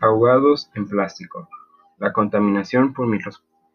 Ahogados 0.00 0.70
en 0.76 0.86
plástico: 0.86 1.48
la 1.98 2.12
contaminación 2.12 2.94
por 2.94 3.08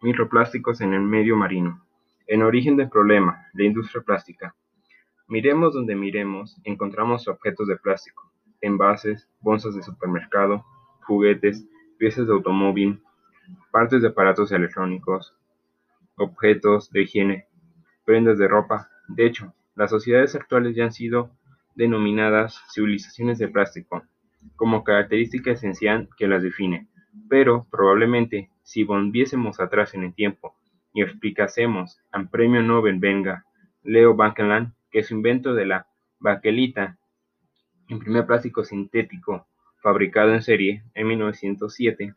microplásticos 0.02 0.80
en 0.80 0.94
el 0.94 1.02
medio 1.02 1.36
marino. 1.36 1.86
En 2.28 2.44
origen 2.44 2.78
del 2.78 2.88
problema, 2.88 3.48
la 3.52 3.66
industria 3.66 4.02
plástica. 4.04 4.56
Miremos 5.28 5.74
donde 5.74 5.96
miremos, 5.96 6.62
encontramos 6.64 7.28
objetos 7.28 7.68
de 7.68 7.76
plástico, 7.76 8.32
envases, 8.62 9.28
bolsas 9.42 9.76
de 9.76 9.84
supermercado, 9.84 10.64
juguetes, 11.02 11.68
piezas 11.98 12.26
de 12.26 12.32
automóvil, 12.32 13.04
partes 13.72 14.02
de 14.02 14.08
aparatos 14.08 14.54
electrónicos, 14.54 15.36
objetos 16.16 16.90
de 16.92 17.02
higiene, 17.02 17.48
prendas 18.06 18.38
de 18.38 18.48
ropa. 18.48 18.88
De 19.10 19.26
hecho, 19.26 19.54
las 19.76 19.90
sociedades 19.90 20.36
actuales 20.36 20.74
ya 20.74 20.86
han 20.86 20.94
sido 20.94 21.32
denominadas 21.76 22.62
civilizaciones 22.74 23.40
de 23.40 23.50
plástico, 23.50 24.04
como 24.56 24.84
característica 24.84 25.52
esencial 25.52 26.10
que 26.18 26.28
las 26.28 26.44
define, 26.44 26.88
pero 27.30 27.68
probablemente 27.70 28.50
si 28.64 28.84
volviésemos 28.84 29.60
atrás 29.60 29.94
en 29.94 30.04
el 30.04 30.14
tiempo 30.14 30.56
y 30.94 31.02
explicásemos 31.02 32.00
al 32.12 32.30
premio 32.30 32.62
Nobel 32.62 33.00
venga 33.00 33.46
Leo 33.84 34.16
Bakelin 34.16 34.74
que 34.92 35.04
su 35.04 35.16
invento 35.16 35.54
de 35.54 35.66
la 35.66 35.88
baquelita, 36.20 36.98
en 37.90 38.00
primer 38.00 38.26
plástico 38.26 38.64
sintético 38.64 39.48
fabricado 39.82 40.34
en 40.34 40.42
serie 40.42 40.84
en 40.94 41.08
1907, 41.08 42.14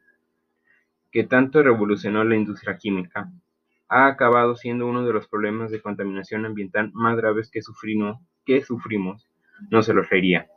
que 1.11 1.25
tanto 1.25 1.63
revolucionó 1.63 2.23
la 2.23 2.37
industria 2.37 2.77
química, 2.77 3.33
ha 3.89 4.07
acabado 4.07 4.57
siendo 4.57 4.87
uno 4.87 5.05
de 5.05 5.13
los 5.13 5.27
problemas 5.27 5.71
de 5.71 5.81
contaminación 5.81 6.45
ambiental 6.45 6.91
más 6.93 7.17
graves 7.17 7.51
que 7.51 7.63
sufrimos, 7.63 8.21
que 8.45 8.63
sufrimos 8.63 9.27
no 9.71 9.83
se 9.83 9.95
lo 9.95 10.03
reiría. 10.03 10.49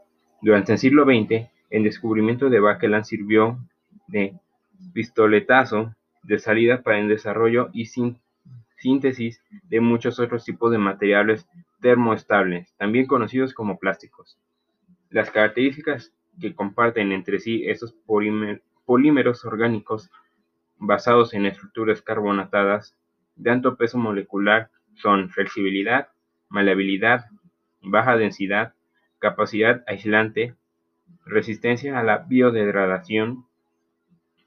Durante 0.42 0.73
el 0.73 0.78
siglo 0.78 1.06
XX, 1.06 1.50
el 1.70 1.84
descubrimiento 1.84 2.50
de 2.50 2.59
Bakelin 2.59 3.05
sirvió 3.05 3.59
de 4.08 4.34
pistoletazo 4.94 5.95
de 6.23 6.39
salida 6.39 6.81
para 6.81 7.00
el 7.00 7.08
desarrollo 7.08 7.70
y 7.73 7.86
síntesis 8.78 9.44
de 9.64 9.81
muchos 9.81 10.20
otros 10.20 10.45
tipos 10.45 10.72
de 10.72 10.78
materiales 10.78 11.47
termoestables, 11.81 12.73
también 12.78 13.06
conocidos 13.06 13.53
como 13.53 13.78
plásticos. 13.78 14.38
Las 15.09 15.31
características 15.31 16.14
que 16.40 16.53
comparten 16.53 17.12
entre 17.12 17.40
sí 17.40 17.67
estos 17.67 17.94
polímeros 18.86 19.45
orgánicos 19.45 20.09
basados 20.78 21.34
en 21.34 21.45
estructuras 21.45 22.02
carbonatadas 22.02 22.95
de 23.36 23.52
alto 23.52 23.75
peso 23.75 23.97
molecular 23.97 24.70
son 24.95 25.30
flexibilidad, 25.30 26.09
maleabilidad, 26.50 27.25
baja 27.81 28.17
densidad, 28.17 28.73
capacidad 29.20 29.84
aislante, 29.88 30.56
resistencia 31.30 31.99
a 31.99 32.03
la 32.03 32.19
biodegradación, 32.19 33.45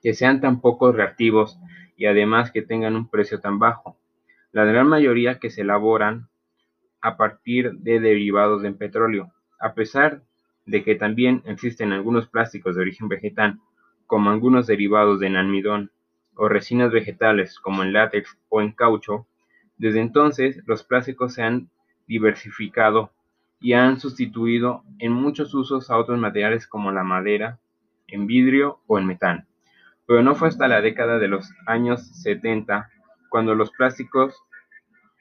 que 0.02 0.14
sean 0.14 0.40
tan 0.40 0.60
poco 0.60 0.92
reactivos 0.92 1.58
y 1.96 2.06
además 2.06 2.50
que 2.50 2.62
tengan 2.62 2.96
un 2.96 3.08
precio 3.08 3.40
tan 3.40 3.58
bajo. 3.58 3.96
La 4.50 4.64
gran 4.64 4.88
mayoría 4.88 5.38
que 5.38 5.50
se 5.50 5.62
elaboran 5.62 6.28
a 7.00 7.16
partir 7.16 7.72
de 7.74 8.00
derivados 8.00 8.62
del 8.62 8.74
petróleo, 8.74 9.32
a 9.60 9.74
pesar 9.74 10.22
de 10.66 10.84
que 10.84 10.94
también 10.94 11.42
existen 11.46 11.92
algunos 11.92 12.28
plásticos 12.28 12.74
de 12.74 12.82
origen 12.82 13.08
vegetal, 13.08 13.58
como 14.06 14.30
algunos 14.30 14.66
derivados 14.66 15.20
de 15.20 15.28
almidón 15.28 15.90
o 16.34 16.48
resinas 16.48 16.92
vegetales 16.92 17.58
como 17.60 17.82
en 17.82 17.92
látex 17.92 18.38
o 18.48 18.60
en 18.60 18.72
caucho, 18.72 19.26
desde 19.76 20.00
entonces 20.00 20.62
los 20.66 20.84
plásticos 20.84 21.34
se 21.34 21.42
han 21.42 21.70
diversificado 22.06 23.12
y 23.62 23.74
han 23.74 24.00
sustituido 24.00 24.82
en 24.98 25.12
muchos 25.12 25.54
usos 25.54 25.88
a 25.90 25.96
otros 25.96 26.18
materiales 26.18 26.66
como 26.66 26.90
la 26.90 27.04
madera, 27.04 27.60
en 28.08 28.26
vidrio 28.26 28.80
o 28.88 28.98
en 28.98 29.06
metal. 29.06 29.46
Pero 30.06 30.22
no 30.22 30.34
fue 30.34 30.48
hasta 30.48 30.68
la 30.68 30.80
década 30.80 31.18
de 31.18 31.28
los 31.28 31.48
años 31.66 32.06
70 32.22 32.90
cuando 33.30 33.54
los 33.54 33.70
plásticos 33.70 34.34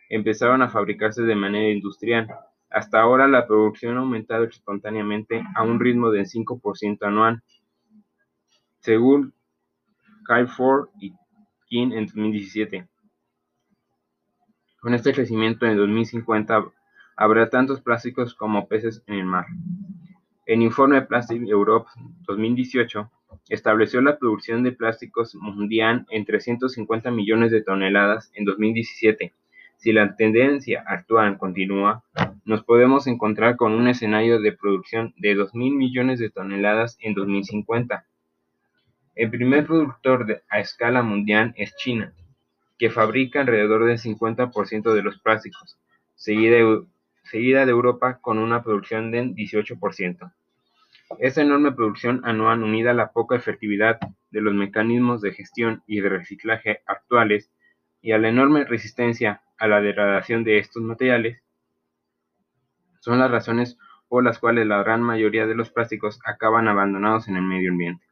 empezaron 0.10 0.62
a 0.62 0.70
fabricarse 0.70 1.22
de 1.22 1.36
manera 1.36 1.70
industrial. 1.70 2.28
Hasta 2.70 3.00
ahora 3.00 3.28
la 3.28 3.46
producción 3.48 3.98
ha 3.98 4.02
aumentado 4.02 4.44
espontáneamente 4.46 5.44
a 5.56 5.64
un 5.64 5.80
ritmo 5.80 6.10
del 6.10 6.26
5% 6.26 6.98
anual, 7.04 7.44
según 8.80 9.34
Kyle 10.26 10.48
Ford 10.48 10.90
y 11.00 11.14
King 11.68 11.92
en 11.92 12.08
2017. 12.08 12.88
Con 14.82 14.96
este 14.96 15.14
crecimiento 15.14 15.68
en 15.68 15.78
2050 15.78 16.66
habrá 17.16 17.50
tantos 17.50 17.82
plásticos 17.82 18.34
como 18.36 18.68
peces 18.68 19.04
en 19.08 19.16
el 19.16 19.26
mar. 19.26 19.46
El 20.46 20.62
informe 20.62 21.02
Plastic 21.04 21.48
Europe 21.48 21.90
2018 22.28 23.10
estableció 23.50 24.02
la 24.02 24.18
producción 24.18 24.64
de 24.64 24.72
plásticos 24.72 25.36
mundial 25.36 26.06
en 26.10 26.26
350 26.26 27.12
millones 27.12 27.52
de 27.52 27.62
toneladas 27.62 28.32
en 28.34 28.46
2017. 28.46 29.34
Si 29.78 29.92
la 29.94 30.16
tendencia 30.16 30.84
actual 30.86 31.38
continúa, 31.38 32.04
nos 32.46 32.64
podemos 32.64 33.08
encontrar 33.08 33.56
con 33.56 33.74
un 33.74 33.88
escenario 33.88 34.40
de 34.40 34.52
producción 34.52 35.14
de 35.18 35.36
2.000 35.36 35.76
millones 35.76 36.20
de 36.20 36.30
toneladas 36.30 36.98
en 37.02 37.14
2050. 37.14 38.06
El 39.16 39.30
primer 39.30 39.66
productor 39.66 40.44
a 40.50 40.60
escala 40.60 41.02
mundial 41.02 41.54
es 41.58 41.76
China, 41.76 42.14
que 42.78 42.90
fabrica 42.90 43.42
alrededor 43.42 43.86
del 43.86 43.98
50% 43.98 44.94
de 44.94 45.02
los 45.02 45.20
plásticos, 45.20 45.78
seguida 46.16 46.58
seguida 47.32 47.66
de 47.66 47.72
Europa 47.72 48.20
con 48.20 48.40
una 48.40 48.62
producción 48.62 49.10
del 49.10 49.34
18%. 49.34 50.34
Esta 51.18 51.42
enorme 51.42 51.72
producción 51.72 52.20
anual 52.26 52.62
unida 52.62 52.92
a 52.92 52.94
la 52.94 53.14
poca 53.14 53.38
efectividad 53.38 54.00
de 54.32 54.42
los 54.42 54.54
mecanismos 54.54 55.22
de 55.22 55.32
gestión 55.32 55.82
y 55.88 56.02
de 56.02 56.10
reciclaje 56.10 56.82
actuales 56.86 57.50
y 58.02 58.12
a 58.12 58.18
la 58.18 58.28
enorme 58.28 58.66
resistencia 58.66 59.44
a 59.58 59.68
la 59.68 59.80
degradación 59.80 60.44
de 60.44 60.58
estos 60.58 60.84
materiales 60.84 61.42
son 63.00 63.20
las 63.20 63.32
razones 63.32 63.78
por 64.10 64.26
las 64.26 64.38
cuales 64.38 64.68
la 64.68 64.84
gran 64.84 65.02
mayoría 65.02 65.48
de 65.48 65.56
los 65.56 65.72
plásticos 65.72 66.20
acaban 66.26 66.68
abandonados 66.68 67.30
en 67.30 67.38
el 67.38 67.44
medio 67.44 67.72
ambiente. 67.72 68.06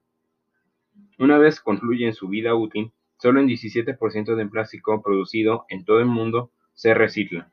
Una 1.18 1.38
vez 1.38 1.60
concluyen 1.60 2.14
su 2.14 2.30
vida 2.30 2.56
útil, 2.56 2.94
solo 3.18 3.42
el 3.42 3.48
17% 3.48 4.36
del 4.36 4.50
plástico 4.50 5.04
producido 5.04 5.66
en 5.68 5.84
todo 5.84 6.00
el 6.00 6.06
mundo 6.06 6.52
se 6.74 6.94
recicla. 6.94 7.52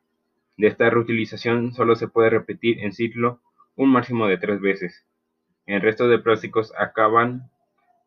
De 0.57 0.69
esta 0.69 0.89
reutilización 0.89 1.73
solo 1.73 1.97
se 1.97 2.09
puede 2.09 2.31
repetir 2.31 2.81
en 2.81 2.93
ciclo 2.93 3.41
un 3.75 3.91
máximo 3.91 4.27
de 4.27 4.39
tres 4.39 4.61
veces. 4.61 5.07
El 5.67 5.83
resto 5.83 6.09
de 6.09 6.19
plásticos 6.19 6.73
acaban 6.79 7.51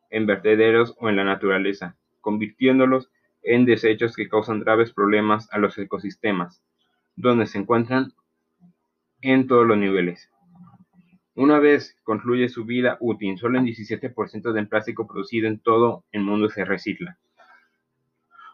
en 0.09 0.25
vertederos 0.25 0.95
o 0.99 1.09
en 1.09 1.17
la 1.17 1.23
naturaleza, 1.23 1.95
convirtiéndolos 2.21 3.11
en 3.43 3.65
desechos 3.65 4.15
que 4.15 4.27
causan 4.27 4.59
graves 4.61 4.91
problemas 4.91 5.47
a 5.51 5.59
los 5.59 5.77
ecosistemas, 5.77 6.63
donde 7.15 7.45
se 7.45 7.59
encuentran 7.59 8.13
en 9.21 9.47
todos 9.47 9.67
los 9.67 9.77
niveles. 9.77 10.29
Una 11.35 11.59
vez 11.59 11.97
concluye 12.03 12.49
su 12.49 12.66
vida 12.66 12.97
útil, 12.99 13.37
solo 13.37 13.59
el 13.59 13.66
17% 13.66 14.51
del 14.51 14.67
plástico 14.67 15.07
producido 15.07 15.47
en 15.47 15.59
todo 15.59 16.03
el 16.11 16.21
mundo 16.21 16.49
se 16.49 16.66
recicla. 16.66 17.17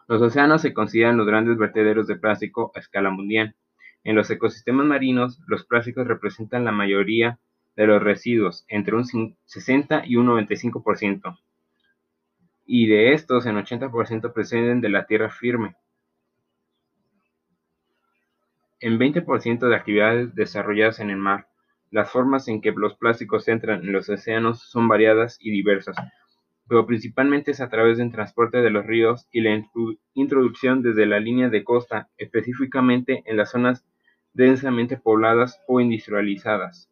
Los 0.06 0.22
océanos 0.22 0.62
se 0.62 0.72
consideran 0.72 1.16
los 1.16 1.26
grandes 1.26 1.58
vertederos 1.58 2.06
de 2.06 2.16
plástico 2.16 2.70
a 2.74 2.78
escala 2.78 3.10
mundial. 3.10 3.56
En 4.06 4.14
los 4.14 4.30
ecosistemas 4.30 4.86
marinos, 4.86 5.40
los 5.48 5.64
plásticos 5.64 6.06
representan 6.06 6.64
la 6.64 6.70
mayoría 6.70 7.40
de 7.74 7.88
los 7.88 8.00
residuos, 8.00 8.64
entre 8.68 8.94
un 8.94 9.04
60 9.46 10.06
y 10.06 10.14
un 10.14 10.28
95%, 10.28 11.36
y 12.66 12.86
de 12.86 13.14
estos, 13.14 13.46
el 13.46 13.56
80% 13.56 14.32
proceden 14.32 14.80
de 14.80 14.90
la 14.90 15.06
tierra 15.06 15.28
firme. 15.28 15.74
En 18.78 18.96
20% 18.96 19.68
de 19.68 19.74
actividades 19.74 20.36
desarrolladas 20.36 21.00
en 21.00 21.10
el 21.10 21.16
mar, 21.16 21.48
las 21.90 22.08
formas 22.08 22.46
en 22.46 22.60
que 22.60 22.70
los 22.70 22.96
plásticos 22.96 23.48
entran 23.48 23.80
en 23.80 23.92
los 23.92 24.08
océanos 24.08 24.60
son 24.70 24.86
variadas 24.86 25.36
y 25.40 25.50
diversas, 25.50 25.96
pero 26.68 26.86
principalmente 26.86 27.50
es 27.50 27.60
a 27.60 27.70
través 27.70 27.98
del 27.98 28.12
transporte 28.12 28.58
de 28.58 28.70
los 28.70 28.86
ríos 28.86 29.26
y 29.32 29.40
la 29.40 29.64
introducción 30.14 30.82
desde 30.82 31.06
la 31.06 31.18
línea 31.18 31.48
de 31.48 31.64
costa, 31.64 32.08
específicamente 32.18 33.24
en 33.26 33.36
las 33.36 33.50
zonas 33.50 33.84
densamente 34.36 34.98
pobladas 34.98 35.62
o 35.66 35.80
industrializadas. 35.80 36.90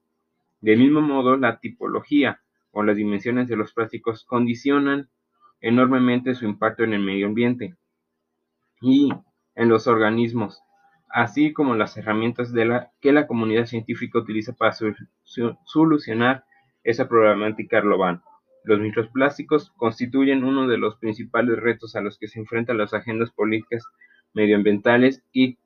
Del 0.63 0.79
mismo 0.79 1.03
modo, 1.03 1.37
la 1.37 1.61
tipología 1.61 2.41
o 2.71 2.83
las 2.83 2.97
dimensiones 2.97 3.49
de 3.49 3.57
los 3.57 3.75
plásticos 3.75 4.25
condicionan 4.25 5.11
enormemente 5.61 6.35
su 6.35 6.47
impacto 6.47 6.85
en 6.85 6.95
el 6.95 7.03
medio 7.03 7.27
ambiente 7.27 7.75
y 8.81 9.11
en 9.55 9.69
los 9.69 9.87
organismos, 9.87 10.63
así 11.11 11.53
como 11.53 11.75
las 11.75 11.97
herramientas 11.99 12.51
que 13.01 13.13
la 13.13 13.27
comunidad 13.27 13.67
científica 13.67 14.19
utiliza 14.19 14.55
para 14.55 14.75
solucionar 15.65 16.45
esa 16.83 17.09
problemática 17.09 17.81
global. 17.83 18.23
Los 18.65 18.81
microplásticos 18.81 19.71
constituyen 19.77 20.45
uno 20.45 20.67
de 20.67 20.79
los 20.79 20.97
principales 20.97 21.59
retos 21.61 21.95
a 21.95 22.01
los 22.01 22.19
que 22.19 22.29
se 22.29 22.41
enfrentan 22.41 22.79
las 22.79 22.95
agendas 22.95 23.31
políticas 23.31 23.85
medioambientales 24.33 25.23
y 25.31 25.59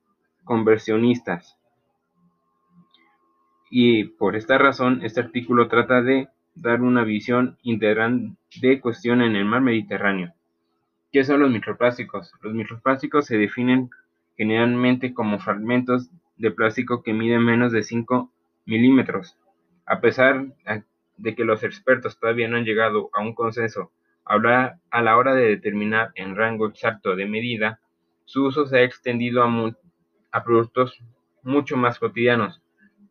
conversionistas. 0.43 1.58
Y 3.69 4.05
por 4.05 4.35
esta 4.35 4.57
razón, 4.57 5.01
este 5.03 5.19
artículo 5.19 5.67
trata 5.67 6.01
de 6.01 6.27
dar 6.55 6.81
una 6.81 7.03
visión 7.03 7.57
integral 7.61 8.35
de 8.61 8.79
cuestión 8.79 9.21
en 9.21 9.35
el 9.35 9.45
mar 9.45 9.61
Mediterráneo. 9.61 10.33
¿Qué 11.11 11.23
son 11.23 11.39
los 11.39 11.51
microplásticos? 11.51 12.33
Los 12.41 12.53
microplásticos 12.53 13.25
se 13.25 13.37
definen 13.37 13.89
generalmente 14.37 15.13
como 15.13 15.39
fragmentos 15.39 16.09
de 16.37 16.51
plástico 16.51 17.03
que 17.03 17.13
miden 17.13 17.43
menos 17.43 17.71
de 17.71 17.83
5 17.83 18.31
milímetros. 18.65 19.37
A 19.85 20.01
pesar 20.01 20.45
de 21.17 21.35
que 21.35 21.43
los 21.43 21.63
expertos 21.63 22.19
todavía 22.19 22.47
no 22.47 22.57
han 22.57 22.65
llegado 22.65 23.09
a 23.13 23.21
un 23.21 23.33
consenso 23.33 23.91
a 24.25 25.01
la 25.01 25.17
hora 25.17 25.33
de 25.33 25.47
determinar 25.47 26.11
en 26.15 26.35
rango 26.35 26.67
exacto 26.67 27.15
de 27.15 27.25
medida, 27.25 27.79
su 28.25 28.45
uso 28.45 28.67
se 28.67 28.77
ha 28.77 28.83
extendido 28.83 29.43
a, 29.43 29.73
a 30.31 30.43
productos 30.43 31.03
mucho 31.41 31.77
más 31.77 31.97
cotidianos, 31.97 32.61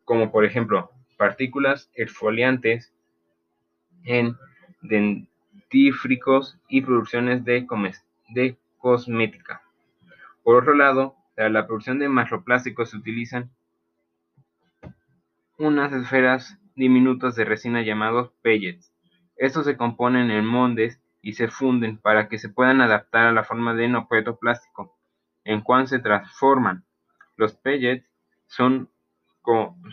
como 0.09 0.31
por 0.31 0.43
ejemplo 0.43 0.89
partículas 1.17 1.91
exfoliantes 1.93 2.91
en 4.05 4.35
dentífricos 4.81 6.57
y 6.67 6.81
producciones 6.81 7.45
de, 7.45 7.67
de 8.29 8.57
cosmética. 8.79 9.61
Por 10.41 10.63
otro 10.63 10.73
lado, 10.73 11.15
para 11.35 11.49
la 11.49 11.67
producción 11.67 11.99
de 11.99 12.09
macroplásticos 12.09 12.89
se 12.89 12.97
utilizan 12.97 13.51
unas 15.59 15.93
esferas 15.93 16.57
diminutas 16.75 17.35
de 17.35 17.45
resina 17.45 17.83
llamados 17.83 18.31
pellets. 18.41 18.91
Estos 19.35 19.65
se 19.65 19.77
componen 19.77 20.31
en 20.31 20.43
moldes 20.43 20.99
y 21.21 21.33
se 21.33 21.49
funden 21.49 21.99
para 21.99 22.29
que 22.29 22.39
se 22.39 22.49
puedan 22.49 22.81
adaptar 22.81 23.27
a 23.27 23.31
la 23.31 23.43
forma 23.43 23.75
de 23.75 23.85
un 23.85 23.97
objeto 23.97 24.39
plástico, 24.39 24.97
en 25.43 25.61
cual 25.61 25.87
se 25.87 25.99
transforman. 25.99 26.83
Los 27.35 27.53
pellets 27.53 28.09
son, 28.47 28.89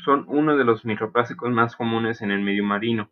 son 0.05 0.25
uno 0.29 0.57
de 0.57 0.65
los 0.65 0.85
microplásticos 0.85 1.51
más 1.51 1.77
comunes 1.77 2.23
en 2.23 2.31
el 2.31 2.41
medio 2.41 2.65
marino. 2.65 3.11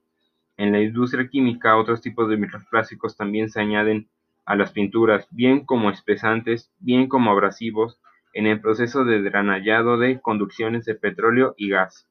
En 0.56 0.72
la 0.72 0.80
industria 0.80 1.28
química, 1.28 1.76
otros 1.76 2.00
tipos 2.00 2.28
de 2.28 2.36
microplásticos 2.36 3.16
también 3.16 3.50
se 3.50 3.60
añaden 3.60 4.08
a 4.44 4.56
las 4.56 4.72
pinturas, 4.72 5.26
bien 5.30 5.64
como 5.64 5.90
espesantes, 5.90 6.70
bien 6.78 7.08
como 7.08 7.30
abrasivos, 7.30 7.98
en 8.34 8.46
el 8.46 8.60
proceso 8.60 9.04
de 9.04 9.22
drenado 9.22 9.96
de 9.96 10.20
conducciones 10.20 10.84
de 10.84 10.94
petróleo 10.94 11.54
y 11.56 11.70
gas. 11.70 12.08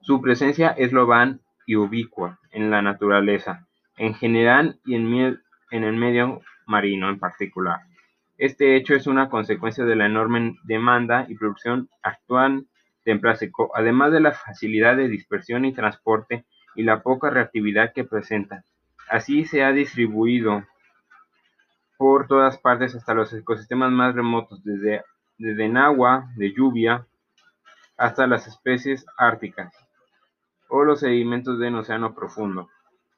Su 0.00 0.20
presencia 0.20 0.70
es 0.70 0.90
global 0.90 1.40
y 1.66 1.76
ubicua 1.76 2.38
en 2.50 2.70
la 2.70 2.82
naturaleza, 2.82 3.66
en 3.96 4.14
general 4.14 4.80
y 4.84 4.94
en, 4.96 5.38
el 5.70 5.96
medio 5.96 6.40
marino 6.66 7.08
en 7.08 7.18
particular. 7.18 7.80
Este 8.36 8.76
hecho 8.76 8.94
es 8.94 9.06
una 9.06 9.28
consecuencia 9.28 9.84
de 9.84 9.94
la 9.94 10.06
enorme 10.06 10.56
demanda 10.64 11.26
y 11.28 11.36
producción 11.36 11.88
actual 12.02 12.66
de 13.04 13.16
plástico, 13.16 13.70
además 13.74 14.12
de 14.12 14.20
la 14.20 14.32
facilidad 14.32 14.96
de 14.96 15.08
dispersión 15.08 15.64
y 15.64 15.72
transporte 15.72 16.44
y 16.74 16.82
la 16.82 17.02
poca 17.02 17.30
reactividad 17.30 17.92
que 17.92 18.04
presenta. 18.04 18.64
Así 19.08 19.44
se 19.44 19.62
ha 19.62 19.72
distribuido 19.72 20.64
por 21.96 22.26
todas 22.26 22.58
partes 22.58 22.94
hasta 22.94 23.14
los 23.14 23.32
ecosistemas 23.32 23.92
más 23.92 24.14
remotos, 24.14 24.64
desde, 24.64 25.02
desde 25.38 25.66
en 25.66 25.76
agua 25.76 26.26
de 26.36 26.52
lluvia 26.52 27.06
hasta 27.96 28.26
las 28.26 28.48
especies 28.48 29.06
árticas 29.16 29.72
o 30.68 30.82
los 30.82 31.00
sedimentos 31.00 31.60
del 31.60 31.76
océano 31.76 32.14
profundo. 32.14 32.68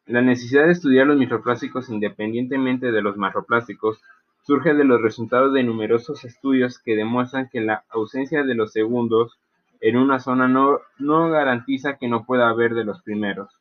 La 0.05 0.21
necesidad 0.21 0.67
de 0.67 0.73
estudiar 0.73 1.07
los 1.07 1.17
microplásticos 1.17 1.89
independientemente 1.89 2.93
de 2.93 3.03
los 3.03 3.17
macroplásticos 3.17 4.01
surge 4.47 4.75
de 4.75 4.85
los 4.85 5.03
resultados 5.03 5.53
de 5.53 5.65
numerosos 5.65 6.25
estudios 6.25 6.79
que 6.79 6.95
demuestran 6.95 7.49
que 7.49 7.61
la 7.61 7.85
ausencia 7.89 8.45
de 8.45 8.55
los 8.55 8.73
segundos 8.73 9.41
en 9.81 9.97
una 9.97 10.21
zona 10.21 10.47
no, 10.47 10.79
no 10.99 11.29
garantiza 11.31 11.97
que 11.97 12.07
no 12.07 12.25
pueda 12.25 12.49
haber 12.49 12.75
de 12.75 12.85
los 12.85 13.03
primeros. 13.03 13.61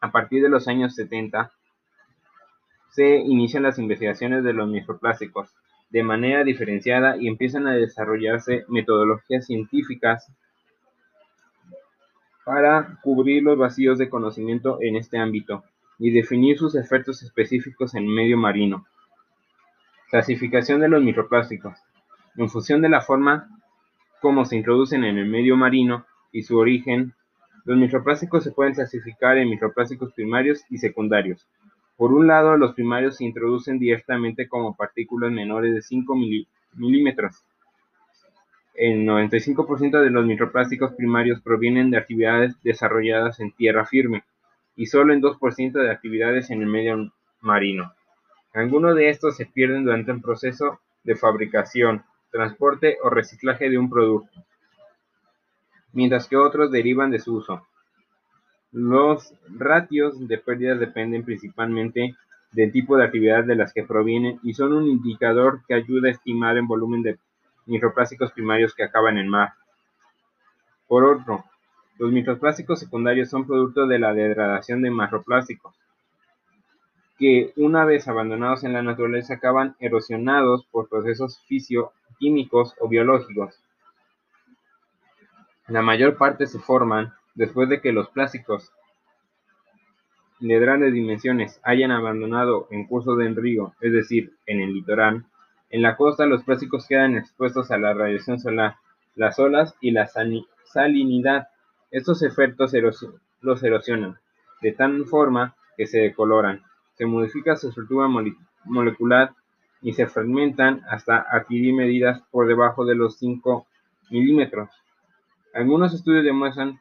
A 0.00 0.10
partir 0.10 0.42
de 0.42 0.48
los 0.48 0.68
años 0.68 0.94
70, 0.94 1.52
se 2.92 3.16
inician 3.16 3.62
las 3.62 3.78
investigaciones 3.78 4.42
de 4.42 4.54
los 4.54 4.68
microplásticos 4.68 5.50
de 5.90 6.02
manera 6.02 6.44
diferenciada 6.44 7.18
y 7.18 7.28
empiezan 7.28 7.66
a 7.66 7.74
desarrollarse 7.74 8.64
metodologías 8.68 9.44
científicas 9.44 10.32
para 12.46 12.98
cubrir 13.02 13.42
los 13.42 13.58
vacíos 13.58 13.98
de 13.98 14.08
conocimiento 14.08 14.78
en 14.80 14.96
este 14.96 15.18
ámbito 15.18 15.62
y 15.98 16.10
definir 16.10 16.56
sus 16.56 16.74
efectos 16.74 17.22
específicos 17.22 17.94
en 17.94 18.06
medio 18.06 18.38
marino. 18.38 18.86
Clasificación 20.12 20.80
de 20.80 20.88
los 20.88 21.02
microplásticos. 21.02 21.76
En 22.36 22.48
función 22.48 22.82
de 22.82 22.88
la 22.88 23.00
forma 23.00 23.48
como 24.20 24.44
se 24.44 24.54
introducen 24.54 25.02
en 25.02 25.18
el 25.18 25.26
medio 25.26 25.56
marino 25.56 26.06
y 26.30 26.42
su 26.42 26.56
origen, 26.56 27.14
los 27.64 27.76
microplásticos 27.76 28.44
se 28.44 28.52
pueden 28.52 28.74
clasificar 28.74 29.36
en 29.38 29.50
microplásticos 29.50 30.12
primarios 30.12 30.62
y 30.70 30.78
secundarios. 30.78 31.48
Por 31.96 32.12
un 32.12 32.28
lado, 32.28 32.56
los 32.56 32.74
primarios 32.74 33.16
se 33.16 33.24
introducen 33.24 33.80
directamente 33.80 34.46
como 34.46 34.76
partículas 34.76 35.32
menores 35.32 35.74
de 35.74 35.82
5 35.82 36.14
milímetros 36.76 37.44
el 38.74 39.06
95% 39.06 40.00
de 40.00 40.10
los 40.10 40.24
microplásticos 40.24 40.94
primarios 40.94 41.40
provienen 41.42 41.90
de 41.90 41.98
actividades 41.98 42.60
desarrolladas 42.62 43.38
en 43.40 43.52
tierra 43.52 43.84
firme 43.84 44.24
y 44.76 44.86
solo 44.86 45.12
el 45.12 45.20
2% 45.20 45.72
de 45.72 45.90
actividades 45.90 46.50
en 46.50 46.62
el 46.62 46.68
medio 46.68 47.12
marino. 47.40 47.92
Algunos 48.54 48.94
de 48.96 49.08
estos 49.08 49.36
se 49.36 49.46
pierden 49.46 49.84
durante 49.84 50.12
el 50.12 50.20
proceso 50.20 50.80
de 51.04 51.16
fabricación, 51.16 52.04
transporte 52.30 52.98
o 53.02 53.08
reciclaje 53.08 53.70
de 53.70 53.78
un 53.78 53.88
producto, 53.88 54.44
mientras 55.92 56.28
que 56.28 56.36
otros 56.36 56.70
derivan 56.70 57.10
de 57.10 57.18
su 57.18 57.36
uso. 57.36 57.66
Los 58.72 59.34
ratios 59.48 60.26
de 60.26 60.38
pérdidas 60.38 60.80
dependen 60.80 61.24
principalmente 61.24 62.14
del 62.52 62.72
tipo 62.72 62.96
de 62.96 63.04
actividad 63.04 63.44
de 63.44 63.56
las 63.56 63.72
que 63.72 63.84
provienen 63.84 64.38
y 64.42 64.54
son 64.54 64.74
un 64.74 64.86
indicador 64.86 65.62
que 65.66 65.74
ayuda 65.74 66.08
a 66.08 66.12
estimar 66.12 66.56
el 66.56 66.66
volumen 66.66 67.02
de 67.02 67.18
microplásticos 67.66 68.32
primarios 68.32 68.74
que 68.74 68.84
acaban 68.84 69.18
en 69.18 69.28
mar. 69.28 69.54
Por 70.88 71.04
otro, 71.04 71.44
los 71.98 72.12
microplásticos 72.12 72.80
secundarios 72.80 73.30
son 73.30 73.46
producto 73.46 73.86
de 73.86 73.98
la 73.98 74.12
degradación 74.12 74.82
de 74.82 74.90
macroplásticos, 74.90 75.74
que 77.22 77.52
una 77.54 77.84
vez 77.84 78.08
abandonados 78.08 78.64
en 78.64 78.72
la 78.72 78.82
naturaleza 78.82 79.34
acaban 79.34 79.76
erosionados 79.78 80.66
por 80.72 80.88
procesos 80.88 81.38
fisioquímicos 81.46 82.74
o 82.80 82.88
biológicos. 82.88 83.54
La 85.68 85.82
mayor 85.82 86.16
parte 86.16 86.48
se 86.48 86.58
forman 86.58 87.12
después 87.36 87.68
de 87.68 87.80
que 87.80 87.92
los 87.92 88.08
plásticos 88.08 88.72
de 90.40 90.58
grandes 90.58 90.94
dimensiones 90.94 91.60
hayan 91.62 91.92
abandonado 91.92 92.66
en 92.72 92.88
curso 92.88 93.14
del 93.14 93.36
río, 93.36 93.72
es 93.80 93.92
decir, 93.92 94.32
en 94.46 94.60
el 94.60 94.74
litoral, 94.74 95.24
en 95.70 95.82
la 95.82 95.96
costa, 95.96 96.26
los 96.26 96.42
plásticos 96.42 96.88
quedan 96.88 97.16
expuestos 97.16 97.70
a 97.70 97.78
la 97.78 97.94
radiación 97.94 98.40
solar, 98.40 98.78
las 99.14 99.38
olas 99.38 99.76
y 99.80 99.92
la 99.92 100.08
salinidad. 100.64 101.46
Estos 101.92 102.24
efectos 102.24 102.72
los 103.42 103.62
erosionan, 103.62 104.18
de 104.60 104.72
tal 104.72 105.04
forma 105.04 105.54
que 105.76 105.86
se 105.86 106.00
decoloran, 106.00 106.64
se 106.94 107.06
modifica 107.06 107.56
su 107.56 107.68
estructura 107.68 108.08
molecular 108.64 109.34
y 109.80 109.92
se 109.92 110.06
fragmentan 110.06 110.82
hasta 110.88 111.26
adquirir 111.30 111.74
medidas 111.74 112.22
por 112.30 112.46
debajo 112.46 112.84
de 112.84 112.94
los 112.94 113.18
5 113.18 113.66
milímetros. 114.10 114.70
Algunos 115.54 115.92
estudios 115.94 116.24
demuestran 116.24 116.78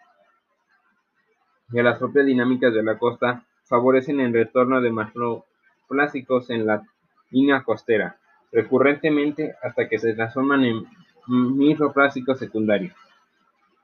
que 1.71 1.83
las 1.83 1.97
propias 1.97 2.25
dinámicas 2.25 2.73
de 2.73 2.83
la 2.83 2.97
costa 2.97 3.45
favorecen 3.65 4.19
el 4.19 4.33
retorno 4.33 4.81
de 4.81 4.91
macroplásticos 4.91 6.49
en 6.49 6.65
la 6.65 6.83
línea 7.29 7.63
costera 7.63 8.17
recurrentemente 8.51 9.55
hasta 9.61 9.87
que 9.87 9.97
se 9.97 10.13
transforman 10.13 10.65
en 10.65 10.85
microplásticos 11.27 12.39
secundarios. 12.39 12.93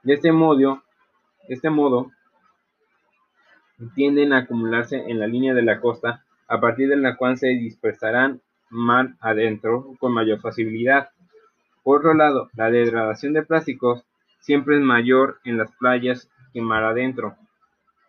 De 0.03 0.13
este 0.13 0.31
modo, 0.31 0.83
este 1.47 1.69
modo, 1.69 2.11
tienden 3.95 4.33
a 4.33 4.39
acumularse 4.39 4.97
en 5.07 5.19
la 5.19 5.27
línea 5.27 5.53
de 5.53 5.61
la 5.61 5.79
costa, 5.79 6.23
a 6.47 6.59
partir 6.59 6.89
de 6.89 6.97
la 6.97 7.15
cual 7.15 7.37
se 7.37 7.47
dispersarán 7.47 8.41
mar 8.69 9.15
adentro 9.19 9.95
con 9.99 10.13
mayor 10.13 10.39
facilidad. 10.39 11.09
Por 11.83 11.99
otro 11.99 12.13
lado, 12.13 12.49
la 12.55 12.69
degradación 12.69 13.33
de 13.33 13.43
plásticos 13.43 14.03
siempre 14.39 14.77
es 14.77 14.81
mayor 14.81 15.39
en 15.43 15.57
las 15.57 15.71
playas 15.73 16.29
que 16.53 16.61
mar 16.61 16.83
adentro, 16.83 17.35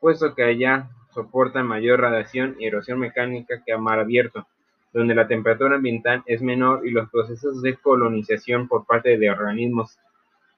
puesto 0.00 0.34
que 0.34 0.44
allá 0.44 0.88
soportan 1.12 1.66
mayor 1.66 2.00
radiación 2.00 2.56
y 2.58 2.66
erosión 2.66 2.98
mecánica 2.98 3.62
que 3.64 3.72
a 3.72 3.78
mar 3.78 3.98
abierto 3.98 4.46
donde 4.92 5.14
la 5.14 5.28
temperatura 5.28 5.76
ambiental 5.76 6.22
es 6.26 6.42
menor 6.42 6.86
y 6.86 6.90
los 6.90 7.10
procesos 7.10 7.62
de 7.62 7.76
colonización 7.76 8.68
por 8.68 8.86
parte 8.86 9.18
de 9.18 9.30
organismos 9.30 9.98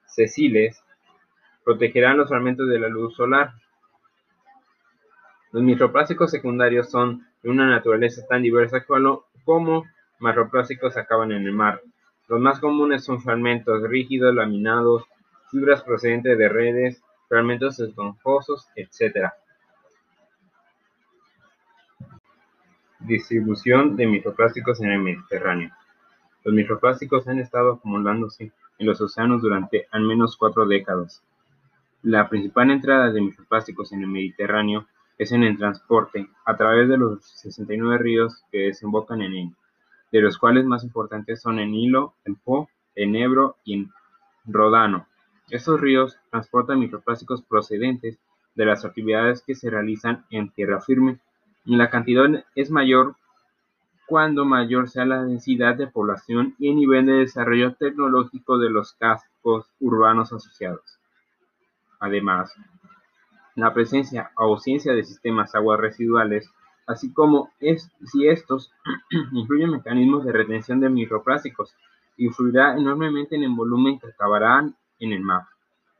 sesiles 0.05 0.81
protegerán 1.63 2.17
los 2.17 2.29
fragmentos 2.29 2.67
de 2.69 2.79
la 2.79 2.87
luz 2.87 3.15
solar. 3.15 3.53
Los 5.51 5.63
microplásticos 5.63 6.31
secundarios 6.31 6.89
son 6.89 7.25
de 7.43 7.49
una 7.49 7.67
naturaleza 7.67 8.25
tan 8.27 8.41
diversa 8.41 8.85
como 8.85 9.85
macroplásticos 10.19 10.95
acaban 10.97 11.31
en 11.31 11.43
el 11.43 11.51
mar. 11.51 11.81
Los 12.27 12.39
más 12.39 12.59
comunes 12.59 13.03
son 13.03 13.21
fragmentos 13.21 13.81
rígidos, 13.83 14.33
laminados, 14.33 15.03
fibras 15.49 15.83
procedentes 15.83 16.37
de 16.37 16.47
redes 16.47 17.03
fragmentos 17.27 17.79
esponjosos, 17.79 18.67
etc. 18.75 19.29
Distribución 22.99 23.95
de 23.95 24.05
microplásticos 24.05 24.81
en 24.81 24.91
el 24.91 24.99
Mediterráneo. 24.99 25.71
Los 26.43 26.53
microplásticos 26.53 27.27
han 27.27 27.39
estado 27.39 27.73
acumulándose 27.73 28.51
en 28.77 28.85
los 28.85 28.99
océanos 28.99 29.41
durante 29.41 29.87
al 29.91 30.01
menos 30.03 30.35
cuatro 30.37 30.65
décadas. 30.65 31.23
La 32.03 32.27
principal 32.27 32.71
entrada 32.71 33.11
de 33.11 33.21
microplásticos 33.21 33.93
en 33.93 34.01
el 34.01 34.07
Mediterráneo 34.07 34.87
es 35.21 35.31
en 35.31 35.43
el 35.43 35.55
transporte 35.55 36.27
a 36.45 36.57
través 36.57 36.89
de 36.89 36.97
los 36.97 37.23
69 37.23 37.99
ríos 37.99 38.43
que 38.51 38.57
desembocan 38.69 39.21
en 39.21 39.33
él, 39.33 39.55
de 40.11 40.19
los 40.19 40.39
cuales 40.39 40.65
más 40.65 40.83
importantes 40.83 41.39
son 41.39 41.59
el 41.59 41.69
Nilo, 41.69 42.15
el 42.25 42.37
Po, 42.37 42.69
el 42.95 43.15
Ebro 43.15 43.57
y 43.63 43.81
el 43.81 43.89
Ródano. 44.45 45.05
Estos 45.51 45.79
ríos 45.79 46.17
transportan 46.31 46.79
microplásticos 46.79 47.43
procedentes 47.43 48.17
de 48.55 48.65
las 48.65 48.83
actividades 48.83 49.43
que 49.43 49.53
se 49.53 49.69
realizan 49.69 50.25
en 50.31 50.49
tierra 50.49 50.81
firme 50.81 51.19
y 51.65 51.75
la 51.75 51.91
cantidad 51.91 52.25
es 52.55 52.71
mayor 52.71 53.15
cuando 54.07 54.43
mayor 54.43 54.89
sea 54.89 55.05
la 55.05 55.23
densidad 55.23 55.75
de 55.75 55.85
población 55.85 56.55
y 56.57 56.69
el 56.69 56.77
nivel 56.77 57.05
de 57.05 57.13
desarrollo 57.13 57.75
tecnológico 57.75 58.57
de 58.57 58.71
los 58.71 58.93
cascos 58.93 59.67
urbanos 59.79 60.33
asociados. 60.33 60.97
Además, 61.99 62.55
la 63.55 63.73
presencia 63.73 64.31
o 64.37 64.43
ausencia 64.43 64.93
de 64.93 65.03
sistemas 65.03 65.53
aguas 65.55 65.79
residuales, 65.79 66.49
así 66.87 67.13
como 67.13 67.49
si 67.59 68.27
estos 68.27 68.71
incluyen 69.31 69.71
mecanismos 69.71 70.25
de 70.25 70.31
retención 70.31 70.79
de 70.79 70.89
microplásticos, 70.89 71.75
influirá 72.17 72.77
enormemente 72.77 73.35
en 73.35 73.43
el 73.43 73.51
volumen 73.51 73.99
que 73.99 74.07
acabarán 74.07 74.75
en 74.99 75.13
el 75.13 75.21
mar. 75.21 75.43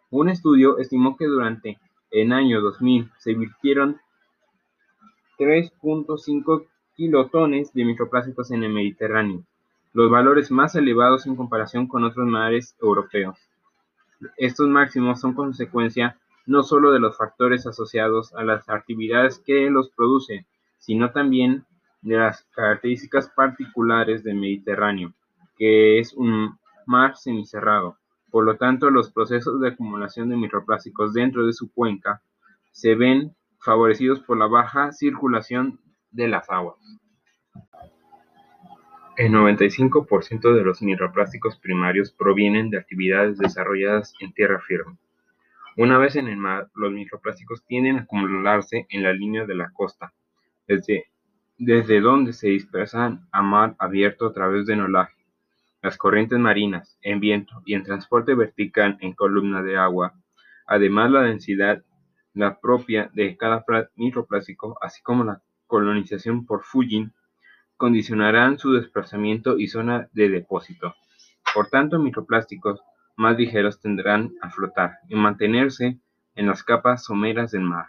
Un 0.09 0.29
estudio 0.29 0.77
estimó 0.77 1.15
que 1.17 1.25
durante 1.25 1.79
el 2.11 2.31
año 2.33 2.61
2000 2.61 3.09
se 3.17 3.33
virtieron 3.33 3.99
3.5 5.39 6.67
kilotones 6.95 7.73
de 7.73 7.85
microplásticos 7.85 8.51
en 8.51 8.63
el 8.63 8.73
Mediterráneo, 8.73 9.43
los 9.93 10.11
valores 10.11 10.51
más 10.51 10.75
elevados 10.75 11.25
en 11.25 11.35
comparación 11.35 11.87
con 11.87 12.03
otros 12.03 12.27
mares 12.27 12.75
europeos. 12.81 13.37
Estos 14.37 14.67
máximos 14.67 15.19
son 15.19 15.33
consecuencia 15.33 16.17
no 16.45 16.63
solo 16.63 16.91
de 16.91 16.99
los 16.99 17.17
factores 17.17 17.65
asociados 17.67 18.33
a 18.35 18.43
las 18.43 18.67
actividades 18.69 19.39
que 19.39 19.69
los 19.69 19.91
producen, 19.91 20.45
sino 20.79 21.11
también 21.11 21.65
de 22.01 22.17
las 22.17 22.43
características 22.55 23.29
particulares 23.35 24.23
del 24.23 24.35
Mediterráneo, 24.35 25.13
que 25.57 25.99
es 25.99 26.13
un 26.13 26.57
mar 26.85 27.15
semicerrado. 27.15 27.97
Por 28.31 28.45
lo 28.45 28.57
tanto, 28.57 28.89
los 28.89 29.11
procesos 29.11 29.59
de 29.59 29.69
acumulación 29.69 30.29
de 30.29 30.37
microplásticos 30.37 31.13
dentro 31.13 31.45
de 31.45 31.53
su 31.53 31.71
cuenca 31.71 32.21
se 32.71 32.95
ven 32.95 33.35
favorecidos 33.59 34.21
por 34.21 34.37
la 34.37 34.47
baja 34.47 34.91
circulación 34.91 35.79
de 36.09 36.27
las 36.27 36.49
aguas. 36.49 36.77
El 39.17 39.33
95% 39.33 40.53
de 40.55 40.63
los 40.63 40.81
microplásticos 40.81 41.57
primarios 41.57 42.11
provienen 42.11 42.69
de 42.69 42.79
actividades 42.79 43.37
desarrolladas 43.37 44.13
en 44.19 44.33
tierra 44.33 44.59
firme. 44.61 44.97
Una 45.77 45.97
vez 45.97 46.15
en 46.15 46.27
el 46.27 46.37
mar, 46.37 46.69
los 46.75 46.91
microplásticos 46.91 47.63
tienden 47.65 47.97
a 47.97 48.01
acumularse 48.01 48.87
en 48.89 49.03
la 49.03 49.13
línea 49.13 49.45
de 49.45 49.55
la 49.55 49.71
costa, 49.71 50.13
desde, 50.67 52.01
donde 52.01 52.33
se 52.33 52.49
dispersan 52.49 53.27
a 53.31 53.41
mar 53.41 53.75
abierto 53.79 54.27
a 54.27 54.33
través 54.33 54.65
del 54.65 54.81
olaje, 54.81 55.15
las 55.81 55.97
corrientes 55.97 56.39
marinas, 56.39 56.97
en 57.01 57.19
viento 57.19 57.61
y 57.65 57.73
en 57.73 57.83
transporte 57.83 58.35
vertical 58.35 58.97
en 59.01 59.13
columna 59.13 59.63
de 59.63 59.77
agua. 59.77 60.13
Además, 60.67 61.11
la 61.11 61.21
densidad 61.21 61.83
la 62.33 62.59
propia 62.59 63.09
de 63.13 63.35
cada 63.37 63.65
microplástico, 63.95 64.77
así 64.81 65.01
como 65.01 65.23
la 65.23 65.41
colonización 65.67 66.45
por 66.45 66.63
Fujin, 66.63 67.13
condicionarán 67.77 68.57
su 68.57 68.73
desplazamiento 68.73 69.57
y 69.57 69.67
zona 69.67 70.07
de 70.13 70.29
depósito. 70.29 70.95
Por 71.53 71.67
tanto, 71.67 71.99
microplásticos 71.99 72.81
más 73.15 73.37
ligeros 73.37 73.79
tendrán 73.79 74.33
a 74.41 74.49
flotar 74.49 74.99
y 75.09 75.15
mantenerse 75.15 75.99
en 76.35 76.47
las 76.47 76.63
capas 76.63 77.03
someras 77.03 77.51
del 77.51 77.61
mar, 77.61 77.87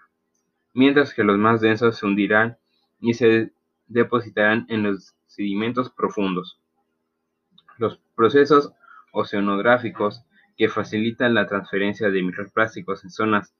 mientras 0.75 1.15
que 1.15 1.25
los 1.25 1.39
más 1.39 1.61
densos 1.61 1.97
se 1.99 2.07
hundirán 2.07 2.59
y 3.01 3.15
se 3.15 3.53
depositarán 3.87 4.67
en 4.69 4.83
los 4.83 5.15
sedimentos 5.27 5.91
profundos. 5.91 6.59
Los 7.79 7.99
procesos 8.15 8.73
oceanográficos 9.13 10.25
que 10.57 10.69
facilitan 10.69 11.35
la 11.35 11.47
transferencia 11.47 12.11
de 12.11 12.23
microplásticos 12.23 13.05
en 13.05 13.11
zonas 13.11 13.55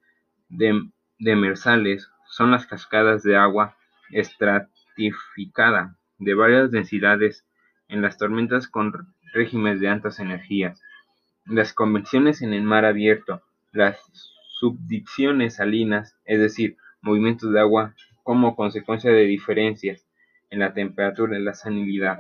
demersales 1.19 2.11
son 2.27 2.51
las 2.51 2.67
cascadas 2.67 3.23
de 3.23 3.37
agua 3.37 3.77
estratificada 4.11 5.97
de 6.19 6.35
varias 6.35 6.71
densidades 6.71 7.47
en 7.89 8.03
las 8.03 8.19
tormentas 8.19 8.69
con 8.69 9.15
regímenes 9.33 9.81
de 9.81 9.89
altas 9.89 10.21
energías, 10.21 10.81
las 11.47 11.73
convecciones 11.73 12.43
en 12.43 12.53
el 12.53 12.63
mar 12.63 12.85
abierto, 12.85 13.43
las 13.73 13.99
subdicciones 14.59 15.57
salinas, 15.57 16.17
es 16.25 16.41
decir, 16.41 16.77
movimientos 17.01 17.53
de 17.53 17.61
agua 17.61 17.95
como 18.23 18.55
consecuencia 18.55 19.11
de 19.11 19.25
diferencias 19.25 20.07
en 20.51 20.61
la 20.61 20.73
temperatura 20.73 21.39
y 21.39 21.43
la 21.43 21.55
salinidad, 21.55 22.19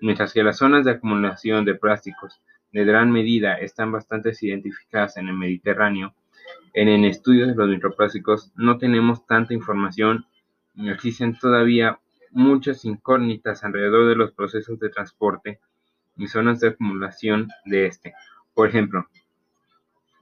mientras 0.00 0.32
que 0.32 0.42
las 0.42 0.58
zonas 0.58 0.84
de 0.84 0.92
acumulación 0.92 1.64
de 1.64 1.74
plásticos 1.74 2.40
de 2.72 2.84
gran 2.84 3.10
medida 3.10 3.54
están 3.54 3.92
bastante 3.92 4.32
identificadas 4.40 5.16
en 5.18 5.28
el 5.28 5.34
Mediterráneo, 5.34 6.14
en 6.74 6.88
el 6.88 7.04
estudio 7.04 7.46
de 7.46 7.54
los 7.54 7.68
microplásticos 7.68 8.52
no 8.56 8.78
tenemos 8.78 9.26
tanta 9.26 9.52
información 9.52 10.26
existen 10.76 11.38
todavía 11.38 11.98
muchas 12.30 12.84
incógnitas 12.84 13.62
alrededor 13.62 14.08
de 14.08 14.16
los 14.16 14.32
procesos 14.32 14.78
de 14.78 14.88
transporte 14.88 15.60
y 16.16 16.26
zonas 16.28 16.60
de 16.60 16.68
acumulación 16.68 17.48
de 17.64 17.86
este. 17.86 18.14
Por 18.54 18.68
ejemplo, 18.68 19.06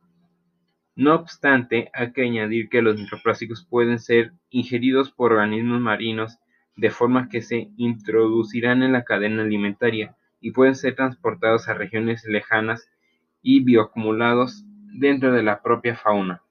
no 0.95 1.15
obstante, 1.15 1.91
hay 1.95 2.13
que 2.13 2.25
añadir 2.25 2.69
que 2.69 2.83
los 2.83 2.99
microplásticos 2.99 3.67
pueden 3.67 3.99
ser 3.99 4.35
ingeridos 4.51 5.11
por 5.11 5.33
organismos 5.33 5.81
marinos 5.81 6.39
de 6.75 6.91
forma 6.91 7.31
que 7.31 7.41
se 7.41 7.71
introducirán 7.79 8.83
en 8.83 8.93
la 8.93 9.05
cadena 9.05 9.43
alimentaria 9.43 10.19
y 10.41 10.51
pueden 10.51 10.75
ser 10.75 10.97
transportados 10.97 11.67
a 11.69 11.75
regiones 11.75 12.27
lejanas 12.27 12.91
y 13.41 13.65
bioacumulados 13.65 14.67
dentro 14.93 15.33
de 15.33 15.43
la 15.43 15.63
propia 15.63 15.97
fauna. 15.97 16.43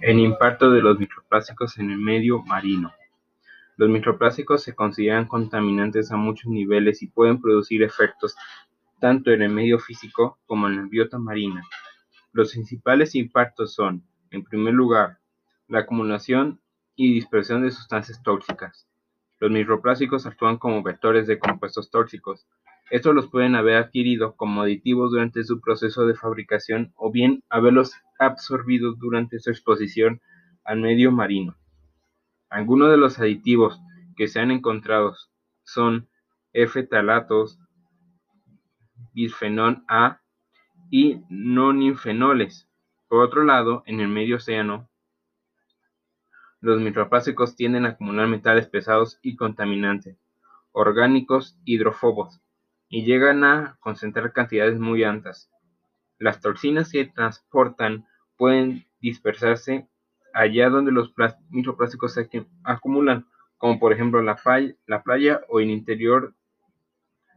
El 0.00 0.20
impacto 0.20 0.70
de 0.70 0.80
los 0.80 0.96
microplásticos 0.96 1.76
en 1.78 1.90
el 1.90 1.98
medio 1.98 2.40
marino. 2.42 2.92
Los 3.76 3.88
microplásticos 3.88 4.62
se 4.62 4.72
consideran 4.72 5.26
contaminantes 5.26 6.12
a 6.12 6.16
muchos 6.16 6.46
niveles 6.52 7.02
y 7.02 7.08
pueden 7.08 7.40
producir 7.40 7.82
efectos 7.82 8.36
tanto 9.00 9.32
en 9.32 9.42
el 9.42 9.50
medio 9.50 9.80
físico 9.80 10.38
como 10.46 10.68
en 10.68 10.76
la 10.76 10.82
biota 10.82 11.18
marina. 11.18 11.64
Los 12.32 12.52
principales 12.52 13.16
impactos 13.16 13.74
son, 13.74 14.04
en 14.30 14.44
primer 14.44 14.74
lugar, 14.74 15.18
la 15.66 15.80
acumulación 15.80 16.60
y 16.94 17.14
dispersión 17.14 17.62
de 17.62 17.72
sustancias 17.72 18.22
tóxicas. 18.22 18.86
Los 19.40 19.50
microplásticos 19.50 20.26
actúan 20.26 20.58
como 20.58 20.82
vectores 20.82 21.26
de 21.26 21.40
compuestos 21.40 21.90
tóxicos. 21.90 22.46
Estos 22.90 23.14
los 23.14 23.28
pueden 23.28 23.54
haber 23.54 23.76
adquirido 23.76 24.34
como 24.36 24.62
aditivos 24.62 25.10
durante 25.10 25.44
su 25.44 25.60
proceso 25.60 26.06
de 26.06 26.14
fabricación 26.14 26.92
o 26.96 27.10
bien 27.12 27.44
haberlos 27.50 27.92
absorbido 28.18 28.94
durante 28.94 29.38
su 29.40 29.50
exposición 29.50 30.22
al 30.64 30.80
medio 30.80 31.12
marino. 31.12 31.56
Algunos 32.48 32.90
de 32.90 32.96
los 32.96 33.18
aditivos 33.18 33.78
que 34.16 34.26
se 34.26 34.40
han 34.40 34.50
encontrado 34.50 35.14
son 35.64 36.08
F-talatos, 36.54 37.58
bisfenol 39.12 39.84
A 39.86 40.20
y 40.90 41.20
nonilfenoles. 41.28 42.68
Por 43.08 43.22
otro 43.22 43.44
lado, 43.44 43.82
en 43.86 44.00
el 44.00 44.08
medio 44.08 44.36
océano, 44.36 44.88
los 46.60 46.80
microplásticos 46.80 47.54
tienden 47.54 47.84
a 47.84 47.90
acumular 47.90 48.26
metales 48.26 48.66
pesados 48.66 49.18
y 49.22 49.36
contaminantes, 49.36 50.18
orgánicos 50.72 51.58
hidrófobos, 51.64 52.40
y 52.88 53.04
llegan 53.04 53.44
a 53.44 53.76
concentrar 53.80 54.32
cantidades 54.32 54.78
muy 54.78 55.04
altas. 55.04 55.50
Las 56.18 56.40
toxinas 56.40 56.90
que 56.90 57.04
transportan 57.06 58.06
pueden 58.36 58.86
dispersarse 59.00 59.88
allá 60.34 60.70
donde 60.70 60.92
los 60.92 61.12
microplásticos 61.50 62.14
se 62.14 62.28
acumulan, 62.64 63.26
como 63.56 63.78
por 63.78 63.92
ejemplo 63.92 64.22
la, 64.22 64.40
la 64.86 65.02
playa 65.02 65.40
o 65.48 65.60
el 65.60 65.70
interior 65.70 66.34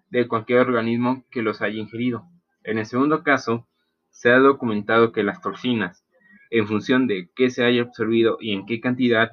de 0.09 0.27
cualquier 0.27 0.59
organismo 0.59 1.25
que 1.31 1.41
los 1.41 1.61
haya 1.61 1.79
ingerido. 1.79 2.27
En 2.63 2.77
el 2.77 2.85
segundo 2.85 3.23
caso, 3.23 3.67
se 4.09 4.29
ha 4.29 4.37
documentado 4.37 5.11
que 5.11 5.23
las 5.23 5.41
toxinas, 5.41 6.05
en 6.49 6.67
función 6.67 7.07
de 7.07 7.29
qué 7.33 7.49
se 7.49 7.63
haya 7.63 7.81
absorbido 7.81 8.37
y 8.39 8.53
en 8.53 8.65
qué 8.65 8.81
cantidad, 8.81 9.31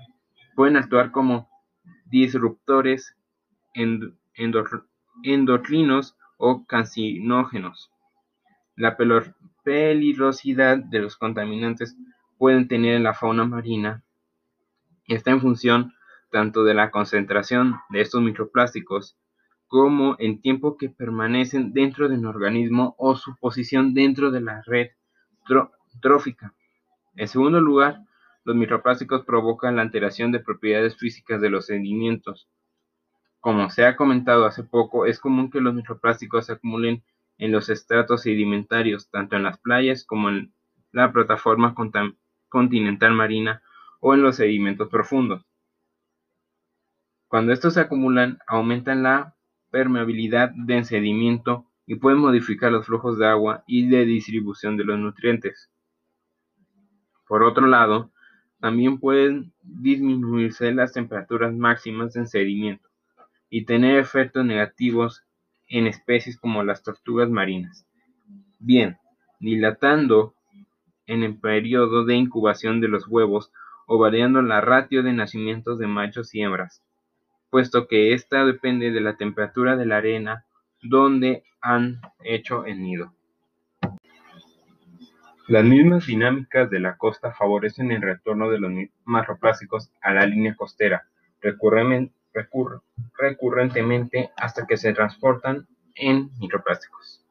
pueden 0.54 0.76
actuar 0.76 1.10
como 1.10 1.48
disruptores 2.06 3.16
endocrinos 5.22 6.16
o 6.36 6.64
cancinógenos. 6.66 7.90
La 8.76 8.96
peligrosidad 9.64 10.78
de 10.78 11.00
los 11.00 11.16
contaminantes 11.16 11.96
pueden 12.38 12.68
tener 12.68 12.94
en 12.94 13.02
la 13.02 13.14
fauna 13.14 13.44
marina 13.44 14.04
está 15.08 15.30
en 15.30 15.40
función 15.40 15.94
tanto 16.30 16.64
de 16.64 16.74
la 16.74 16.90
concentración 16.90 17.76
de 17.90 18.02
estos 18.02 18.22
microplásticos 18.22 19.16
como 19.66 20.16
en 20.18 20.40
tiempo 20.40 20.76
que 20.76 20.88
permanecen 20.88 21.72
dentro 21.72 22.08
del 22.08 22.24
organismo 22.26 22.94
o 22.98 23.16
su 23.16 23.36
posición 23.36 23.94
dentro 23.94 24.30
de 24.30 24.40
la 24.40 24.62
red 24.66 24.88
trófica. 26.00 26.54
En 27.16 27.28
segundo 27.28 27.60
lugar, 27.60 28.02
los 28.44 28.56
microplásticos 28.56 29.24
provocan 29.24 29.76
la 29.76 29.82
alteración 29.82 30.32
de 30.32 30.40
propiedades 30.40 30.96
físicas 30.96 31.40
de 31.40 31.50
los 31.50 31.66
sedimentos. 31.66 32.48
Como 33.40 33.70
se 33.70 33.86
ha 33.86 33.96
comentado 33.96 34.46
hace 34.46 34.64
poco, 34.64 35.06
es 35.06 35.20
común 35.20 35.50
que 35.50 35.60
los 35.60 35.72
microplásticos 35.72 36.46
se 36.46 36.54
acumulen 36.54 37.04
en 37.38 37.52
los 37.52 37.68
estratos 37.68 38.22
sedimentarios, 38.22 39.10
tanto 39.10 39.36
en 39.36 39.44
las 39.44 39.58
playas 39.58 40.04
como 40.04 40.28
en 40.28 40.52
la 40.90 41.12
plataforma 41.12 41.74
continental 42.48 43.12
marina 43.12 43.62
o 44.00 44.14
en 44.14 44.22
los 44.22 44.36
sedimentos 44.36 44.88
profundos. 44.88 45.44
Cuando 47.28 47.52
estos 47.52 47.74
se 47.74 47.80
acumulan, 47.80 48.38
aumentan 48.48 49.04
la 49.04 49.36
permeabilidad 49.70 50.50
del 50.56 50.84
sedimento 50.84 51.66
y 51.86 51.96
pueden 51.96 52.18
modificar 52.18 52.72
los 52.72 52.86
flujos 52.86 53.18
de 53.18 53.26
agua 53.28 53.62
y 53.68 53.88
de 53.88 54.04
distribución 54.04 54.76
de 54.76 54.84
los 54.84 54.98
nutrientes. 54.98 55.70
Por 57.28 57.44
otro 57.44 57.66
lado, 57.66 58.10
también 58.60 58.98
pueden 58.98 59.52
disminuirse 59.62 60.72
las 60.72 60.92
temperaturas 60.92 61.54
máximas 61.54 62.14
del 62.14 62.26
sedimento 62.26 62.87
y 63.50 63.64
tener 63.64 63.98
efectos 63.98 64.44
negativos 64.44 65.24
en 65.68 65.86
especies 65.86 66.38
como 66.38 66.62
las 66.62 66.82
tortugas 66.82 67.30
marinas. 67.30 67.86
Bien, 68.58 68.98
dilatando 69.40 70.34
en 71.06 71.22
el 71.22 71.38
periodo 71.38 72.04
de 72.04 72.16
incubación 72.16 72.80
de 72.80 72.88
los 72.88 73.06
huevos 73.06 73.52
o 73.86 73.98
variando 73.98 74.42
la 74.42 74.60
ratio 74.60 75.02
de 75.02 75.12
nacimientos 75.12 75.78
de 75.78 75.86
machos 75.86 76.34
y 76.34 76.42
hembras 76.42 76.82
puesto 77.50 77.88
que 77.88 78.12
ésta 78.12 78.44
depende 78.44 78.90
de 78.90 79.00
la 79.00 79.16
temperatura 79.16 79.76
de 79.76 79.86
la 79.86 79.98
arena 79.98 80.44
donde 80.82 81.44
han 81.60 82.00
hecho 82.22 82.64
el 82.66 82.82
nido. 82.82 83.12
Las 85.46 85.64
mismas 85.64 86.06
dinámicas 86.06 86.68
de 86.68 86.78
la 86.78 86.98
costa 86.98 87.32
favorecen 87.32 87.90
el 87.90 88.02
retorno 88.02 88.50
de 88.50 88.60
los 88.60 88.70
macroplásticos 89.04 89.90
a 90.02 90.12
la 90.12 90.26
línea 90.26 90.54
costera 90.54 91.06
recurrentemente 93.18 94.30
hasta 94.36 94.66
que 94.66 94.76
se 94.76 94.92
transportan 94.92 95.66
en 95.94 96.30
microplásticos. 96.38 97.24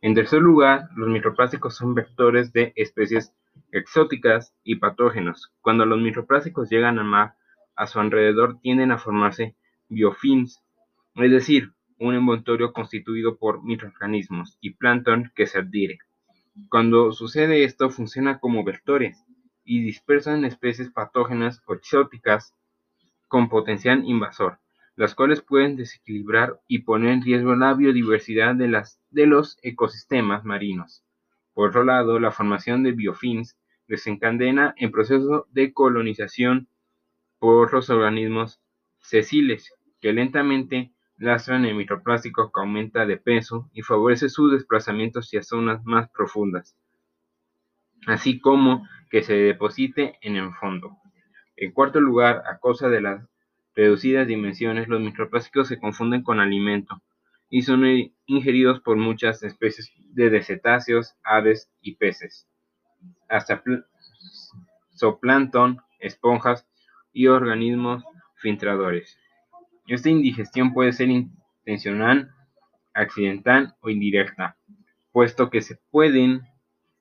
En 0.00 0.14
tercer 0.14 0.40
lugar, 0.40 0.88
los 0.96 1.08
microplásticos 1.08 1.76
son 1.76 1.94
vectores 1.94 2.52
de 2.52 2.72
especies 2.76 3.32
exóticas 3.72 4.54
y 4.62 4.76
patógenos. 4.76 5.52
Cuando 5.62 5.86
los 5.86 6.00
microplásticos 6.00 6.70
llegan 6.70 6.98
al 6.98 7.06
mar, 7.06 7.34
a 7.76 7.86
su 7.86 7.98
alrededor 7.98 8.60
tienden 8.60 8.92
a 8.92 8.98
formarse 8.98 9.56
biofilms, 9.88 10.62
es 11.16 11.30
decir, 11.30 11.72
un 11.98 12.14
envoltorio 12.14 12.72
constituido 12.72 13.36
por 13.36 13.62
microorganismos 13.62 14.58
y 14.60 14.74
plancton 14.74 15.32
que 15.34 15.46
se 15.46 15.58
adhiere. 15.58 15.98
Cuando 16.68 17.12
sucede 17.12 17.64
esto, 17.64 17.90
funciona 17.90 18.38
como 18.38 18.64
vectores 18.64 19.24
y 19.64 19.82
dispersan 19.82 20.44
especies 20.44 20.90
patógenas 20.90 21.62
o 21.66 21.74
exóticas 21.74 22.54
con 23.34 23.48
potencial 23.48 24.04
invasor, 24.06 24.60
las 24.94 25.16
cuales 25.16 25.42
pueden 25.42 25.74
desequilibrar 25.74 26.60
y 26.68 26.84
poner 26.84 27.10
en 27.10 27.22
riesgo 27.24 27.56
la 27.56 27.74
biodiversidad 27.74 28.54
de, 28.54 29.26
los 29.26 29.58
ecosistemas 29.64 30.44
marinos. 30.44 31.02
Por 31.52 31.70
otro 31.70 31.82
lado, 31.82 32.20
la 32.20 32.30
formación 32.30 32.84
de 32.84 32.92
biofilms 32.92 33.58
desencadena 33.88 34.72
el 34.76 34.92
proceso 34.92 35.48
de 35.50 35.72
colonización 35.72 36.68
por 37.40 37.72
los 37.72 37.90
organismos 37.90 38.60
sesiles, 39.00 39.74
que 40.00 40.12
lentamente 40.12 40.92
lastran 41.16 41.64
el 41.64 41.74
microplástico 41.74 42.52
que 42.52 42.60
aumenta 42.60 43.04
de 43.04 43.16
peso 43.16 43.68
y 43.72 43.82
favorece 43.82 44.28
su 44.28 44.48
desplazamiento 44.48 45.18
hacia 45.18 45.42
zonas 45.42 45.84
más 45.84 46.08
profundas, 46.10 46.76
así 48.06 48.38
como 48.38 48.86
que 49.10 49.24
se 49.24 49.34
deposite 49.34 50.18
en 50.22 50.36
el 50.36 50.54
fondo. 50.54 50.98
En 51.56 51.72
cuarto 51.72 52.00
lugar, 52.00 52.42
a 52.46 52.58
causa 52.58 52.88
de 52.88 53.00
las 53.00 53.24
reducidas 53.74 54.26
dimensiones, 54.26 54.88
los 54.88 55.00
microplásticos 55.00 55.68
se 55.68 55.78
confunden 55.78 56.22
con 56.22 56.40
alimento 56.40 57.02
y 57.48 57.62
son 57.62 57.84
ingeridos 58.26 58.80
por 58.80 58.96
muchas 58.96 59.42
especies 59.42 59.92
de 60.12 60.42
cetáceos, 60.42 61.14
aves 61.22 61.70
y 61.80 61.96
peces, 61.96 62.48
hasta 63.28 63.62
zooplancton, 64.96 65.80
esponjas 66.00 66.66
y 67.12 67.28
organismos 67.28 68.04
filtradores. 68.36 69.16
Esta 69.86 70.08
indigestión 70.08 70.72
puede 70.72 70.92
ser 70.92 71.08
intencional, 71.08 72.30
accidental 72.92 73.76
o 73.80 73.90
indirecta, 73.90 74.56
puesto 75.12 75.50
que 75.50 75.62
se 75.62 75.78
pueden 75.90 76.42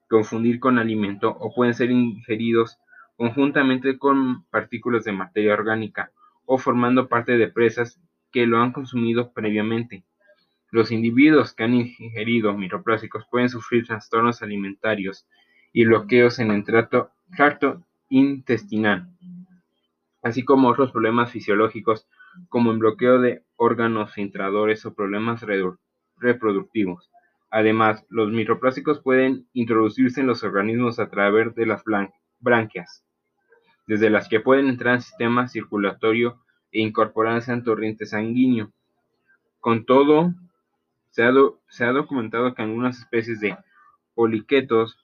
confundir 0.09 0.59
con 0.59 0.77
alimento 0.77 1.29
o 1.39 1.53
pueden 1.53 1.73
ser 1.73 1.89
ingeridos 1.91 2.77
conjuntamente 3.15 3.97
con 3.97 4.43
partículas 4.45 5.03
de 5.03 5.11
materia 5.11 5.53
orgánica 5.53 6.11
o 6.45 6.57
formando 6.57 7.07
parte 7.07 7.37
de 7.37 7.47
presas 7.47 7.99
que 8.31 8.45
lo 8.45 8.59
han 8.61 8.71
consumido 8.71 9.31
previamente. 9.31 10.03
Los 10.71 10.91
individuos 10.91 11.53
que 11.53 11.63
han 11.63 11.75
ingerido 11.75 12.57
microplásticos 12.57 13.25
pueden 13.29 13.49
sufrir 13.49 13.85
trastornos 13.85 14.41
alimentarios 14.41 15.27
y 15.71 15.85
bloqueos 15.85 16.39
en 16.39 16.51
el 16.51 16.63
tracto 16.63 17.83
intestinal, 18.09 19.07
así 20.23 20.43
como 20.43 20.69
otros 20.69 20.91
problemas 20.91 21.31
fisiológicos 21.31 22.07
como 22.49 22.71
el 22.71 22.79
bloqueo 22.79 23.21
de 23.21 23.43
órganos 23.55 24.13
filtradores 24.13 24.85
o 24.85 24.95
problemas 24.95 25.45
reproductivos. 26.17 27.11
Además, 27.51 28.03
los 28.09 28.31
microplásticos 28.31 28.99
pueden 28.99 29.47
introducirse 29.53 30.21
en 30.21 30.27
los 30.27 30.43
organismos 30.43 30.99
a 30.99 31.09
través 31.09 31.53
de 31.53 31.67
las 31.67 31.83
branquias, 32.43 33.03
desde 33.87 34.09
las 34.09 34.27
que 34.27 34.39
pueden 34.39 34.67
entrar 34.67 34.95
al 34.95 35.01
sistema 35.01 35.47
circulatorio 35.47 36.41
e 36.71 36.81
incorporarse 36.81 37.51
al 37.51 37.63
torrente 37.63 38.05
sanguíneo. 38.05 38.71
Con 39.59 39.85
todo, 39.85 40.33
se 41.09 41.23
ha, 41.23 41.91
documentado 41.91 42.53
que 42.53 42.61
algunas 42.63 42.99
especies 42.99 43.39
de 43.39 43.55
poliquetos 44.15 44.97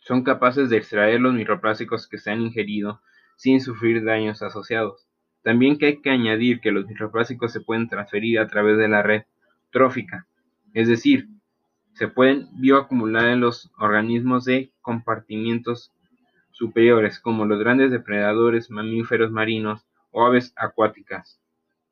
son 0.00 0.22
capaces 0.22 0.70
de 0.70 0.76
extraer 0.76 1.20
los 1.20 1.34
microplásticos 1.34 2.06
que 2.06 2.18
se 2.18 2.30
han 2.30 2.42
ingerido 2.42 3.00
sin 3.36 3.60
sufrir 3.60 4.04
daños 4.04 4.42
asociados. 4.42 5.06
También 5.42 5.78
hay 5.80 6.00
que 6.00 6.10
añadir 6.10 6.60
que 6.60 6.72
los 6.72 6.86
microplásticos 6.86 7.52
se 7.52 7.60
pueden 7.60 7.88
transferir 7.88 8.38
a 8.38 8.46
través 8.46 8.76
de 8.78 8.88
la 8.88 9.02
red 9.02 9.22
trófica, 9.70 10.26
es 10.74 10.88
decir, 10.88 11.28
se 11.98 12.06
pueden 12.06 12.46
bioacumular 12.52 13.26
en 13.26 13.40
los 13.40 13.72
organismos 13.76 14.44
de 14.44 14.70
compartimientos 14.82 15.92
superiores, 16.52 17.18
como 17.18 17.44
los 17.44 17.58
grandes 17.58 17.90
depredadores 17.90 18.70
mamíferos 18.70 19.32
marinos 19.32 19.84
o 20.12 20.24
aves 20.24 20.52
acuáticas. 20.54 21.40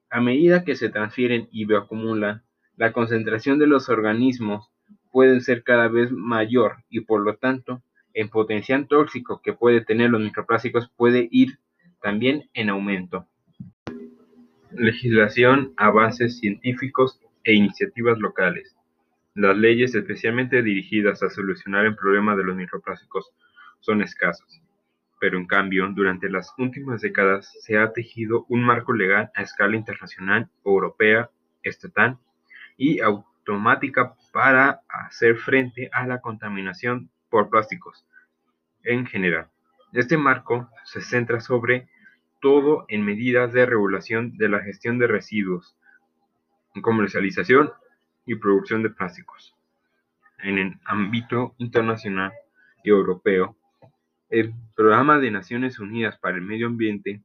A 0.08 0.20
medida 0.20 0.62
que 0.62 0.76
se 0.76 0.90
transfieren 0.90 1.48
y 1.50 1.64
bioacumulan, 1.64 2.44
la 2.76 2.92
concentración 2.92 3.58
de 3.58 3.66
los 3.66 3.88
organismos 3.88 4.70
puede 5.10 5.40
ser 5.40 5.64
cada 5.64 5.88
vez 5.88 6.12
mayor 6.12 6.84
y 6.88 7.00
por 7.00 7.22
lo 7.22 7.34
tanto 7.34 7.82
el 8.14 8.30
potencial 8.30 8.86
tóxico 8.86 9.40
que 9.42 9.54
puede 9.54 9.80
tener 9.80 10.10
los 10.10 10.20
microplásticos 10.20 10.88
puede 10.96 11.26
ir 11.32 11.58
también 12.00 12.48
en 12.54 12.70
aumento. 12.70 13.26
Legislación, 14.70 15.72
avances 15.76 16.38
científicos 16.38 17.20
e 17.42 17.54
iniciativas 17.54 18.18
locales. 18.20 18.75
Las 19.36 19.54
leyes 19.54 19.94
especialmente 19.94 20.62
dirigidas 20.62 21.22
a 21.22 21.28
solucionar 21.28 21.84
el 21.84 21.94
problema 21.94 22.34
de 22.36 22.42
los 22.42 22.56
microplásticos 22.56 23.34
son 23.80 24.00
escasas, 24.00 24.62
pero 25.20 25.36
en 25.36 25.46
cambio, 25.46 25.86
durante 25.92 26.30
las 26.30 26.54
últimas 26.56 27.02
décadas 27.02 27.54
se 27.60 27.76
ha 27.76 27.92
tejido 27.92 28.46
un 28.48 28.64
marco 28.64 28.94
legal 28.94 29.30
a 29.34 29.42
escala 29.42 29.76
internacional, 29.76 30.48
europea, 30.64 31.28
estatal 31.62 32.16
y 32.78 33.00
automática 33.00 34.14
para 34.32 34.80
hacer 34.88 35.36
frente 35.36 35.90
a 35.92 36.06
la 36.06 36.22
contaminación 36.22 37.10
por 37.28 37.50
plásticos 37.50 38.06
en 38.84 39.04
general. 39.04 39.48
Este 39.92 40.16
marco 40.16 40.70
se 40.84 41.02
centra 41.02 41.40
sobre 41.40 41.90
todo 42.40 42.86
en 42.88 43.04
medidas 43.04 43.52
de 43.52 43.66
regulación 43.66 44.38
de 44.38 44.48
la 44.48 44.60
gestión 44.60 44.98
de 44.98 45.08
residuos, 45.08 45.76
comercialización 46.80 47.70
y 48.26 48.34
producción 48.34 48.82
de 48.82 48.90
plásticos. 48.90 49.54
En 50.38 50.58
el 50.58 50.74
ámbito 50.84 51.54
internacional 51.58 52.32
y 52.84 52.90
europeo, 52.90 53.56
el 54.28 54.52
Programa 54.74 55.18
de 55.18 55.30
Naciones 55.30 55.78
Unidas 55.78 56.18
para 56.18 56.36
el 56.36 56.42
Medio 56.42 56.66
Ambiente 56.66 57.22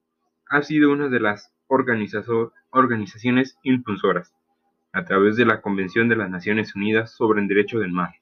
ha 0.47 0.61
sido 0.61 0.91
una 0.91 1.09
de 1.09 1.19
las 1.19 1.51
organizaciones 1.67 3.57
impulsoras 3.63 4.33
a 4.93 5.05
través 5.05 5.35
de 5.35 5.45
la 5.45 5.61
Convención 5.61 6.09
de 6.09 6.15
las 6.15 6.29
Naciones 6.29 6.75
Unidas 6.75 7.11
sobre 7.11 7.41
el 7.41 7.47
Derecho 7.47 7.79
del 7.79 7.91
Mar. 7.91 8.15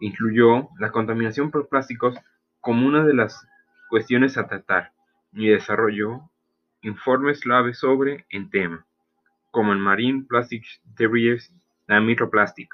Incluyó 0.00 0.68
la 0.78 0.90
contaminación 0.90 1.50
por 1.50 1.68
plásticos 1.68 2.16
como 2.60 2.86
una 2.86 3.04
de 3.04 3.14
las 3.14 3.46
cuestiones 3.88 4.36
a 4.36 4.46
tratar 4.46 4.92
y 5.32 5.48
desarrolló 5.48 6.30
informes 6.82 7.40
clave 7.40 7.74
sobre 7.74 8.26
el 8.28 8.50
tema, 8.50 8.86
como 9.50 9.72
el 9.72 9.78
Marine 9.78 10.24
Plastic 10.28 10.64
Debris 10.96 11.52
la 11.86 12.00
microplastic. 12.00 12.68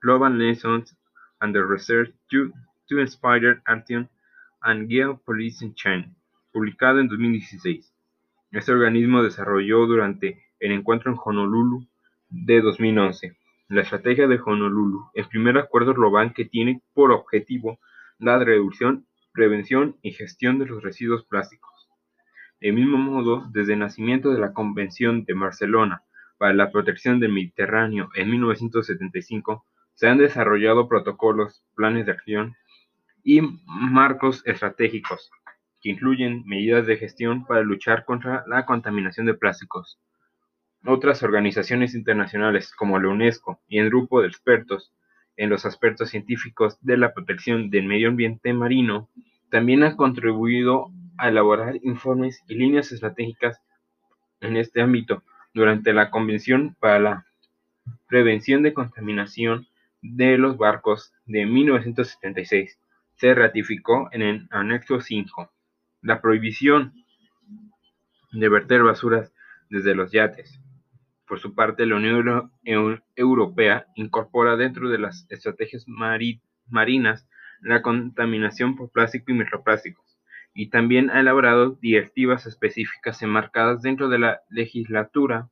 Global 0.00 0.38
Lessons 0.38 0.96
and 1.40 1.54
the 1.54 1.62
Research 1.62 2.12
to, 2.30 2.52
to 2.88 3.00
Inspire 3.00 3.62
Action 3.66 4.08
and 4.62 4.88
Geopolitics 4.88 5.74
Chain, 5.74 6.14
publicado 6.52 7.00
en 7.00 7.08
2016. 7.08 7.92
Este 8.52 8.72
organismo 8.72 9.22
desarrolló 9.22 9.86
durante 9.86 10.44
el 10.60 10.72
encuentro 10.72 11.10
en 11.10 11.18
Honolulu 11.22 11.88
de 12.28 12.60
2011 12.60 13.36
la 13.68 13.80
estrategia 13.80 14.28
de 14.28 14.38
Honolulu, 14.44 15.10
el 15.14 15.26
primer 15.28 15.56
acuerdo 15.56 15.94
global 15.94 16.34
que 16.34 16.44
tiene 16.44 16.82
por 16.92 17.10
objetivo 17.10 17.78
la 18.18 18.38
reducción, 18.38 19.06
prevención 19.32 19.96
y 20.02 20.12
gestión 20.12 20.58
de 20.58 20.66
los 20.66 20.82
residuos 20.82 21.24
plásticos. 21.24 21.88
De 22.60 22.70
mismo 22.70 22.98
modo, 22.98 23.48
desde 23.50 23.72
el 23.72 23.78
nacimiento 23.78 24.30
de 24.30 24.40
la 24.40 24.52
Convención 24.52 25.24
de 25.24 25.32
Barcelona 25.32 26.02
para 26.42 26.54
la 26.54 26.72
protección 26.72 27.20
del 27.20 27.30
Mediterráneo 27.30 28.10
en 28.16 28.28
1975, 28.28 29.64
se 29.94 30.08
han 30.08 30.18
desarrollado 30.18 30.88
protocolos, 30.88 31.62
planes 31.76 32.04
de 32.04 32.10
acción 32.10 32.56
y 33.22 33.42
marcos 33.64 34.42
estratégicos 34.44 35.30
que 35.80 35.90
incluyen 35.90 36.42
medidas 36.44 36.84
de 36.88 36.96
gestión 36.96 37.46
para 37.46 37.60
luchar 37.60 38.04
contra 38.04 38.42
la 38.48 38.66
contaminación 38.66 39.24
de 39.26 39.34
plásticos. 39.34 40.00
Otras 40.84 41.22
organizaciones 41.22 41.94
internacionales 41.94 42.74
como 42.74 42.98
la 42.98 43.10
UNESCO 43.10 43.60
y 43.68 43.78
el 43.78 43.90
grupo 43.90 44.20
de 44.20 44.26
expertos 44.26 44.92
en 45.36 45.48
los 45.48 45.64
aspectos 45.64 46.10
científicos 46.10 46.76
de 46.80 46.96
la 46.96 47.14
protección 47.14 47.70
del 47.70 47.86
medio 47.86 48.08
ambiente 48.08 48.52
marino 48.52 49.08
también 49.48 49.84
han 49.84 49.94
contribuido 49.94 50.90
a 51.18 51.28
elaborar 51.28 51.76
informes 51.84 52.42
y 52.48 52.56
líneas 52.56 52.90
estratégicas 52.90 53.62
en 54.40 54.56
este 54.56 54.80
ámbito 54.80 55.22
durante 55.54 55.92
la 55.92 56.10
Convención 56.10 56.76
para 56.80 56.98
la 56.98 57.26
Prevención 58.08 58.62
de 58.62 58.74
Contaminación 58.74 59.66
de 60.00 60.38
los 60.38 60.56
Barcos 60.56 61.12
de 61.26 61.46
1976, 61.46 62.78
se 63.14 63.34
ratificó 63.34 64.08
en 64.12 64.22
el 64.22 64.48
anexo 64.50 65.00
5 65.00 65.52
la 66.02 66.20
prohibición 66.20 66.92
de 68.32 68.48
verter 68.48 68.82
basuras 68.82 69.32
desde 69.68 69.94
los 69.94 70.10
yates. 70.10 70.58
Por 71.26 71.38
su 71.38 71.54
parte, 71.54 71.86
la 71.86 71.96
Unión 71.96 72.50
Europea 73.16 73.86
incorpora 73.94 74.56
dentro 74.56 74.90
de 74.90 74.98
las 74.98 75.26
estrategias 75.30 75.86
marinas 75.86 77.26
la 77.60 77.80
contaminación 77.80 78.76
por 78.76 78.90
plástico 78.90 79.30
y 79.30 79.34
microplásticos 79.34 80.11
y 80.54 80.68
también 80.68 81.10
ha 81.10 81.20
elaborado 81.20 81.78
directivas 81.80 82.46
específicas 82.46 83.22
enmarcadas 83.22 83.82
dentro 83.82 84.08
de 84.08 84.18
la 84.18 84.40
legislatura. 84.50 85.48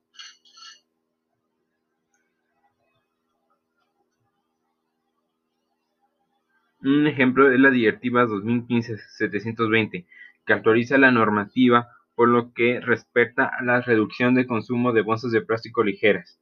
Un 6.83 7.05
ejemplo 7.07 7.51
es 7.51 7.59
la 7.59 7.69
Directiva 7.69 8.25
2015-720, 8.25 10.05
que 10.45 10.53
actualiza 10.53 10.97
la 10.97 11.11
normativa 11.11 11.89
por 12.15 12.27
lo 12.27 12.53
que 12.53 12.79
respecta 12.79 13.45
a 13.45 13.63
la 13.63 13.81
reducción 13.81 14.35
de 14.35 14.45
consumo 14.45 14.91
de 14.91 15.01
bolsas 15.01 15.31
de 15.31 15.41
plástico 15.41 15.83
ligeras 15.83 16.39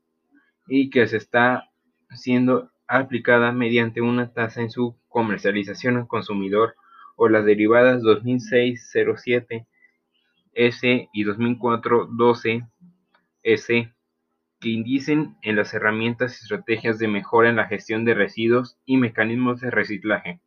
y 0.67 0.89
que 0.89 1.07
se 1.07 1.17
está 1.17 1.69
siendo 2.11 2.71
aplicada 2.87 3.51
mediante 3.51 4.01
una 4.01 4.33
tasa 4.33 4.61
en 4.61 4.71
su 4.71 4.97
comercialización 5.09 5.97
al 5.97 6.07
consumidor 6.07 6.75
o 7.21 7.27
las 7.27 7.43
derivadas 7.43 8.01
2006-07 8.01 9.67
S 10.53 11.09
y 11.11 11.25
2004-12 11.25 12.69
S 13.43 13.93
que 14.61 14.69
indicen 14.69 15.35
en 15.41 15.57
las 15.57 15.73
herramientas 15.73 16.31
y 16.31 16.43
estrategias 16.43 16.97
de 16.97 17.09
mejora 17.09 17.49
en 17.49 17.57
la 17.57 17.67
gestión 17.67 18.05
de 18.05 18.13
residuos 18.13 18.77
y 18.85 18.95
mecanismos 18.95 19.59
de 19.59 19.69
reciclaje. 19.69 20.39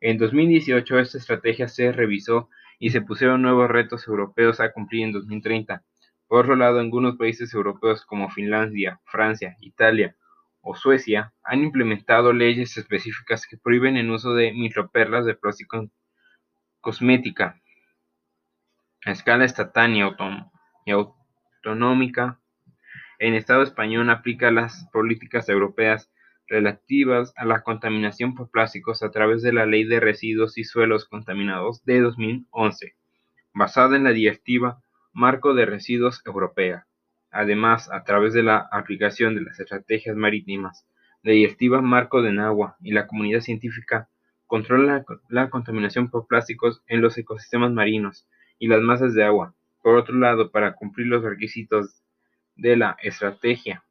En 0.00 0.16
2018 0.16 0.98
esta 0.98 1.18
estrategia 1.18 1.68
se 1.68 1.92
revisó 1.92 2.48
y 2.78 2.88
se 2.88 3.02
pusieron 3.02 3.42
nuevos 3.42 3.70
retos 3.70 4.08
europeos 4.08 4.60
a 4.60 4.72
cumplir 4.72 5.04
en 5.04 5.12
2030. 5.12 5.82
Por 6.26 6.40
otro 6.40 6.56
lado, 6.56 6.80
algunos 6.80 7.18
países 7.18 7.52
europeos 7.52 8.06
como 8.06 8.30
Finlandia, 8.30 8.98
Francia, 9.04 9.58
Italia 9.60 10.16
o 10.62 10.74
Suecia 10.76 11.34
han 11.42 11.62
implementado 11.62 12.32
leyes 12.32 12.76
específicas 12.78 13.46
que 13.46 13.58
prohíben 13.58 13.96
el 13.96 14.10
uso 14.10 14.32
de 14.34 14.52
microperlas 14.52 15.26
de 15.26 15.34
plástico 15.34 15.90
cosmética 16.80 17.60
a 19.04 19.10
escala 19.10 19.44
estatal 19.44 19.92
y, 19.94 20.92
autonómica. 20.92 22.40
En 23.18 23.34
Estado 23.34 23.62
español 23.62 24.10
aplica 24.10 24.50
las 24.50 24.88
políticas 24.92 25.48
europeas 25.48 26.12
relativas 26.46 27.32
a 27.36 27.44
la 27.44 27.62
contaminación 27.62 28.34
por 28.34 28.50
plásticos 28.50 29.02
a 29.02 29.10
través 29.10 29.42
de 29.42 29.52
la 29.52 29.66
Ley 29.66 29.84
de 29.84 30.00
Residuos 30.00 30.58
y 30.58 30.64
Suelos 30.64 31.06
Contaminados 31.06 31.84
de 31.84 32.00
2011, 32.00 32.94
basada 33.54 33.96
en 33.96 34.04
la 34.04 34.10
Directiva 34.10 34.80
Marco 35.12 35.54
de 35.54 35.66
Residuos 35.66 36.22
Europea. 36.24 36.86
Además, 37.32 37.90
a 37.90 38.04
través 38.04 38.34
de 38.34 38.42
la 38.42 38.68
aplicación 38.70 39.34
de 39.34 39.40
las 39.40 39.58
estrategias 39.58 40.14
marítimas, 40.14 40.86
la 41.22 41.32
Directiva 41.32 41.80
Marco 41.80 42.20
de 42.20 42.38
Agua 42.38 42.76
y 42.82 42.92
la 42.92 43.06
comunidad 43.06 43.40
científica 43.40 44.10
controla 44.46 45.06
la 45.30 45.48
contaminación 45.48 46.10
por 46.10 46.26
plásticos 46.26 46.82
en 46.86 47.00
los 47.00 47.16
ecosistemas 47.16 47.72
marinos 47.72 48.28
y 48.58 48.68
las 48.68 48.82
masas 48.82 49.14
de 49.14 49.24
agua. 49.24 49.54
Por 49.82 49.96
otro 49.96 50.14
lado, 50.14 50.50
para 50.50 50.74
cumplir 50.74 51.06
los 51.06 51.24
requisitos 51.24 52.02
de 52.54 52.76
la 52.76 52.98
estrategia 53.02 53.82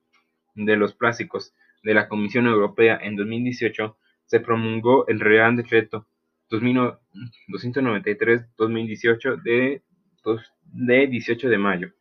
de 0.53 0.77
los 0.77 0.93
plásticos 0.93 1.55
de 1.81 1.95
la 1.95 2.07
Comisión 2.07 2.45
Europea 2.45 2.99
en 3.01 3.15
2018, 3.15 3.97
se 4.27 4.39
promulgó 4.39 5.07
el 5.07 5.19
Real 5.19 5.55
Decreto 5.55 6.05
293-2018 6.51 9.41
de, 9.41 9.81
de 10.63 11.07
18 11.07 11.49
de 11.49 11.57
mayo 11.57 11.91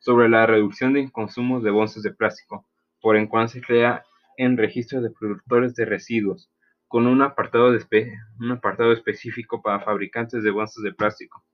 sobre 0.00 0.28
la 0.28 0.46
reducción 0.46 0.92
de 0.92 1.10
consumos 1.10 1.62
de 1.62 1.70
bolsas 1.70 2.02
de 2.02 2.12
plástico, 2.12 2.66
por 3.00 3.16
en 3.16 3.26
cuanto 3.26 3.52
se 3.52 3.60
crea 3.60 4.04
en 4.36 4.56
registro 4.56 5.00
de 5.00 5.10
productores 5.10 5.74
de 5.74 5.84
residuos, 5.84 6.50
con 6.86 7.06
un 7.06 7.22
apartado, 7.22 7.76
un 8.40 8.52
apartado 8.52 8.92
específico 8.92 9.60
para 9.60 9.80
fabricantes 9.80 10.42
de 10.42 10.50
bolsas 10.50 10.82
de 10.82 10.94
plástico. 10.94 11.44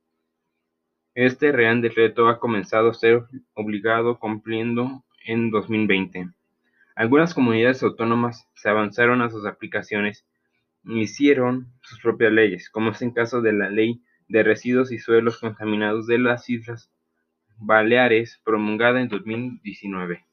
Este 1.14 1.52
Real 1.52 1.80
Decreto 1.80 2.28
ha 2.28 2.38
comenzado 2.38 2.90
a 2.90 2.94
ser 2.94 3.24
obligado 3.54 4.18
cumpliendo 4.18 5.04
en 5.24 5.50
2020. 5.50 6.28
Algunas 6.96 7.34
comunidades 7.34 7.82
autónomas 7.82 8.48
se 8.54 8.68
avanzaron 8.68 9.22
a 9.22 9.30
sus 9.30 9.46
aplicaciones 9.46 10.26
y 10.84 11.00
hicieron 11.00 11.72
sus 11.82 12.00
propias 12.00 12.32
leyes, 12.32 12.70
como 12.70 12.90
es 12.90 13.02
el 13.02 13.12
caso 13.12 13.40
de 13.40 13.52
la 13.52 13.70
Ley 13.70 14.02
de 14.28 14.42
residuos 14.42 14.92
y 14.92 14.98
suelos 14.98 15.38
contaminados 15.38 16.06
de 16.06 16.18
las 16.18 16.48
Islas 16.50 16.90
Baleares, 17.58 18.40
promulgada 18.44 19.00
en 19.00 19.08
2019. 19.08 20.24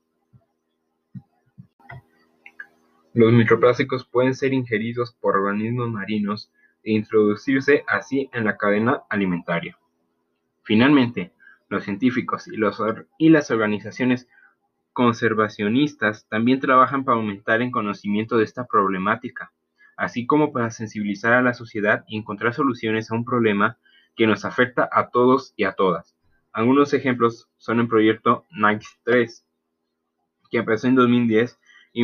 Los 3.13 3.33
microplásticos 3.33 4.05
pueden 4.05 4.35
ser 4.35 4.53
ingeridos 4.53 5.13
por 5.19 5.35
organismos 5.35 5.89
marinos 5.89 6.51
e 6.83 6.93
introducirse 6.93 7.83
así 7.87 8.29
en 8.33 8.45
la 8.45 8.57
cadena 8.57 9.01
alimentaria. 9.09 9.77
Finalmente, 10.63 11.33
los 11.69 11.83
científicos 11.83 12.47
y, 12.47 12.55
y 13.17 13.29
las 13.29 13.51
organizaciones 13.51 14.27
conservacionistas 14.93 16.27
también 16.27 16.59
trabajan 16.59 17.03
para 17.03 17.17
aumentar 17.17 17.61
el 17.61 17.71
conocimiento 17.71 18.37
de 18.37 18.43
esta 18.43 18.65
problemática, 18.65 19.51
así 19.95 20.25
como 20.25 20.51
para 20.51 20.69
sensibilizar 20.69 21.33
a 21.33 21.41
la 21.41 21.53
sociedad 21.53 22.03
y 22.07 22.17
encontrar 22.17 22.53
soluciones 22.53 23.11
a 23.11 23.15
un 23.15 23.25
problema 23.25 23.77
que 24.15 24.27
nos 24.27 24.45
afecta 24.45 24.89
a 24.91 25.09
todos 25.09 25.53
y 25.55 25.63
a 25.63 25.73
todas. 25.73 26.15
Algunos 26.53 26.93
ejemplos 26.93 27.49
son 27.57 27.79
el 27.79 27.87
proyecto 27.87 28.45
Nike 28.51 28.85
3, 29.03 29.45
que 30.49 30.57
empezó 30.57 30.87
en 30.87 30.95
2010 30.95 31.57
y 31.93 32.03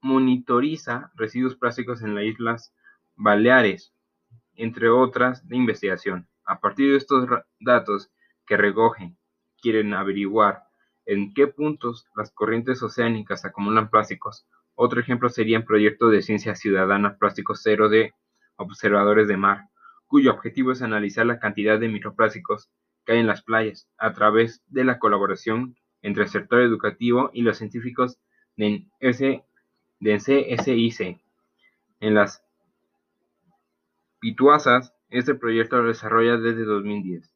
monitoriza 0.00 1.12
residuos 1.14 1.54
plásticos 1.54 2.02
en 2.02 2.16
las 2.16 2.24
Islas 2.24 2.74
Baleares, 3.14 3.94
entre 4.54 4.88
otras 4.88 5.46
de 5.48 5.56
investigación. 5.56 6.28
A 6.44 6.60
partir 6.60 6.90
de 6.90 6.96
estos 6.96 7.28
datos 7.60 8.10
que 8.44 8.56
recogen, 8.56 9.16
quieren 9.60 9.94
averiguar 9.94 10.64
en 11.04 11.32
qué 11.32 11.46
puntos 11.46 12.06
las 12.16 12.32
corrientes 12.32 12.82
oceánicas 12.82 13.44
acumulan 13.44 13.88
plásticos. 13.88 14.48
Otro 14.74 15.00
ejemplo 15.00 15.28
sería 15.28 15.58
el 15.58 15.64
proyecto 15.64 16.08
de 16.08 16.22
ciencia 16.22 16.56
ciudadana 16.56 17.18
Plástico 17.18 17.54
Cero 17.54 17.88
de 17.88 18.14
Observadores 18.56 19.28
de 19.28 19.36
Mar, 19.36 19.68
cuyo 20.06 20.32
objetivo 20.32 20.72
es 20.72 20.82
analizar 20.82 21.24
la 21.24 21.38
cantidad 21.38 21.78
de 21.78 21.88
microplásticos 21.88 22.68
que 23.06 23.12
hay 23.12 23.20
en 23.20 23.26
las 23.26 23.42
playas 23.42 23.88
a 23.96 24.12
través 24.12 24.62
de 24.66 24.84
la 24.84 24.98
colaboración 24.98 25.76
entre 26.02 26.24
el 26.24 26.28
sector 26.28 26.60
educativo 26.60 27.30
y 27.32 27.42
los 27.42 27.56
científicos 27.56 28.18
de, 28.56 28.86
CSIC. 30.00 31.18
En 32.00 32.14
las 32.14 32.42
Pituazas, 34.18 34.92
este 35.08 35.34
proyecto 35.34 35.78
lo 35.78 35.88
desarrolla 35.88 36.36
desde 36.36 36.64
2010 36.64 37.32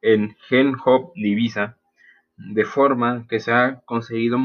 en 0.00 0.36
Gen 0.48 0.76
Hub 0.84 1.12
Divisa, 1.14 1.76
de 2.36 2.64
forma 2.64 3.26
que 3.28 3.40
se 3.40 3.52
ha 3.52 3.80
conseguido 3.84 4.38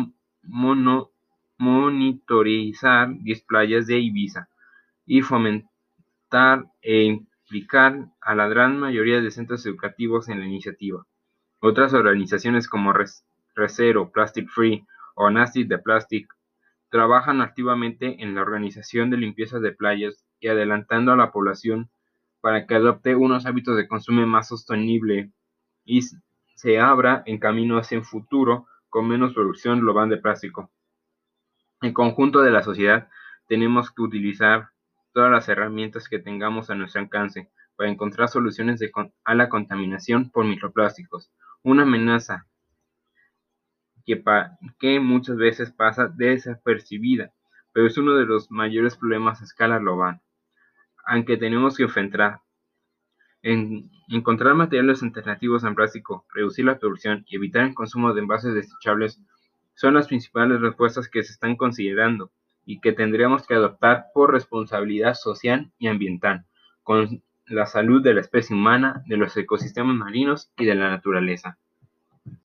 monitorizar 1.57 3.09
10 3.19 3.41
playas 3.43 3.85
de 3.87 3.99
Ibiza 3.99 4.49
y 5.05 5.21
fomentar 5.21 6.65
e 6.81 7.21
implicar 7.43 8.07
a 8.21 8.35
la 8.35 8.47
gran 8.47 8.79
mayoría 8.79 9.21
de 9.21 9.31
centros 9.31 9.65
educativos 9.65 10.29
en 10.29 10.39
la 10.39 10.45
iniciativa. 10.45 11.05
Otras 11.59 11.93
organizaciones 11.93 12.67
como 12.67 12.93
Recero, 13.55 14.11
Plastic 14.11 14.49
Free 14.49 14.85
o 15.15 15.29
Nasty 15.29 15.63
de 15.63 15.77
Plastic 15.77 16.27
trabajan 16.89 17.41
activamente 17.41 18.21
en 18.21 18.35
la 18.35 18.41
organización 18.41 19.09
de 19.09 19.17
limpieza 19.17 19.59
de 19.59 19.71
playas 19.71 20.25
y 20.39 20.47
adelantando 20.47 21.11
a 21.11 21.15
la 21.15 21.31
población 21.31 21.89
para 22.41 22.67
que 22.67 22.75
adopte 22.75 23.15
unos 23.15 23.45
hábitos 23.45 23.77
de 23.77 23.87
consumo 23.87 24.27
más 24.27 24.49
sostenible 24.49 25.31
y 25.85 26.01
se 26.55 26.79
abra 26.79 27.23
en 27.25 27.39
camino 27.39 27.77
hacia 27.77 27.97
un 27.97 28.03
futuro 28.03 28.67
con 28.89 29.07
menos 29.07 29.33
producción 29.33 29.79
global 29.79 30.09
de 30.09 30.17
plástico. 30.17 30.69
En 31.81 31.93
conjunto 31.93 32.41
de 32.41 32.51
la 32.51 32.63
sociedad 32.63 33.09
tenemos 33.47 33.91
que 33.91 34.01
utilizar 34.01 34.72
todas 35.13 35.31
las 35.31 35.47
herramientas 35.47 36.09
que 36.09 36.19
tengamos 36.19 36.69
a 36.69 36.75
nuestro 36.75 37.01
alcance 37.01 37.49
para 37.75 37.89
encontrar 37.89 38.27
soluciones 38.29 38.81
a 39.23 39.35
la 39.35 39.49
contaminación 39.49 40.29
por 40.31 40.45
microplásticos, 40.45 41.31
una 41.63 41.83
amenaza 41.83 42.47
que, 44.05 44.99
muchas 44.99 45.37
veces 45.37 45.71
pasa 45.71 46.07
desapercibida, 46.07 47.31
pero 47.71 47.87
es 47.87 47.97
uno 47.97 48.15
de 48.15 48.25
los 48.25 48.51
mayores 48.51 48.97
problemas 48.97 49.41
a 49.41 49.45
escala 49.45 49.79
global, 49.79 50.21
aunque 51.05 51.37
tenemos 51.37 51.77
que 51.77 51.83
enfrentar 51.83 52.41
en 53.41 53.91
encontrar 54.09 54.55
materiales 54.55 55.03
alternativos 55.03 55.63
al 55.63 55.75
plástico, 55.75 56.25
reducir 56.33 56.65
la 56.65 56.79
producción 56.79 57.23
y 57.27 57.35
evitar 57.35 57.63
el 57.65 57.73
consumo 57.73 58.13
de 58.13 58.21
envases 58.21 58.53
desechables 58.53 59.19
son 59.75 59.95
las 59.95 60.07
principales 60.07 60.61
respuestas 60.61 61.09
que 61.09 61.23
se 61.23 61.33
están 61.33 61.55
considerando 61.55 62.31
y 62.65 62.79
que 62.79 62.93
tendríamos 62.93 63.45
que 63.47 63.55
adoptar 63.55 64.05
por 64.13 64.31
responsabilidad 64.31 65.13
social 65.15 65.71
y 65.77 65.87
ambiental, 65.87 66.45
con 66.83 67.23
la 67.45 67.65
salud 67.65 68.01
de 68.01 68.13
la 68.13 68.21
especie 68.21 68.55
humana, 68.55 69.03
de 69.07 69.17
los 69.17 69.35
ecosistemas 69.35 69.95
marinos 69.95 70.51
y 70.57 70.65
de 70.65 70.75
la 70.75 70.89
naturaleza. 70.89 71.57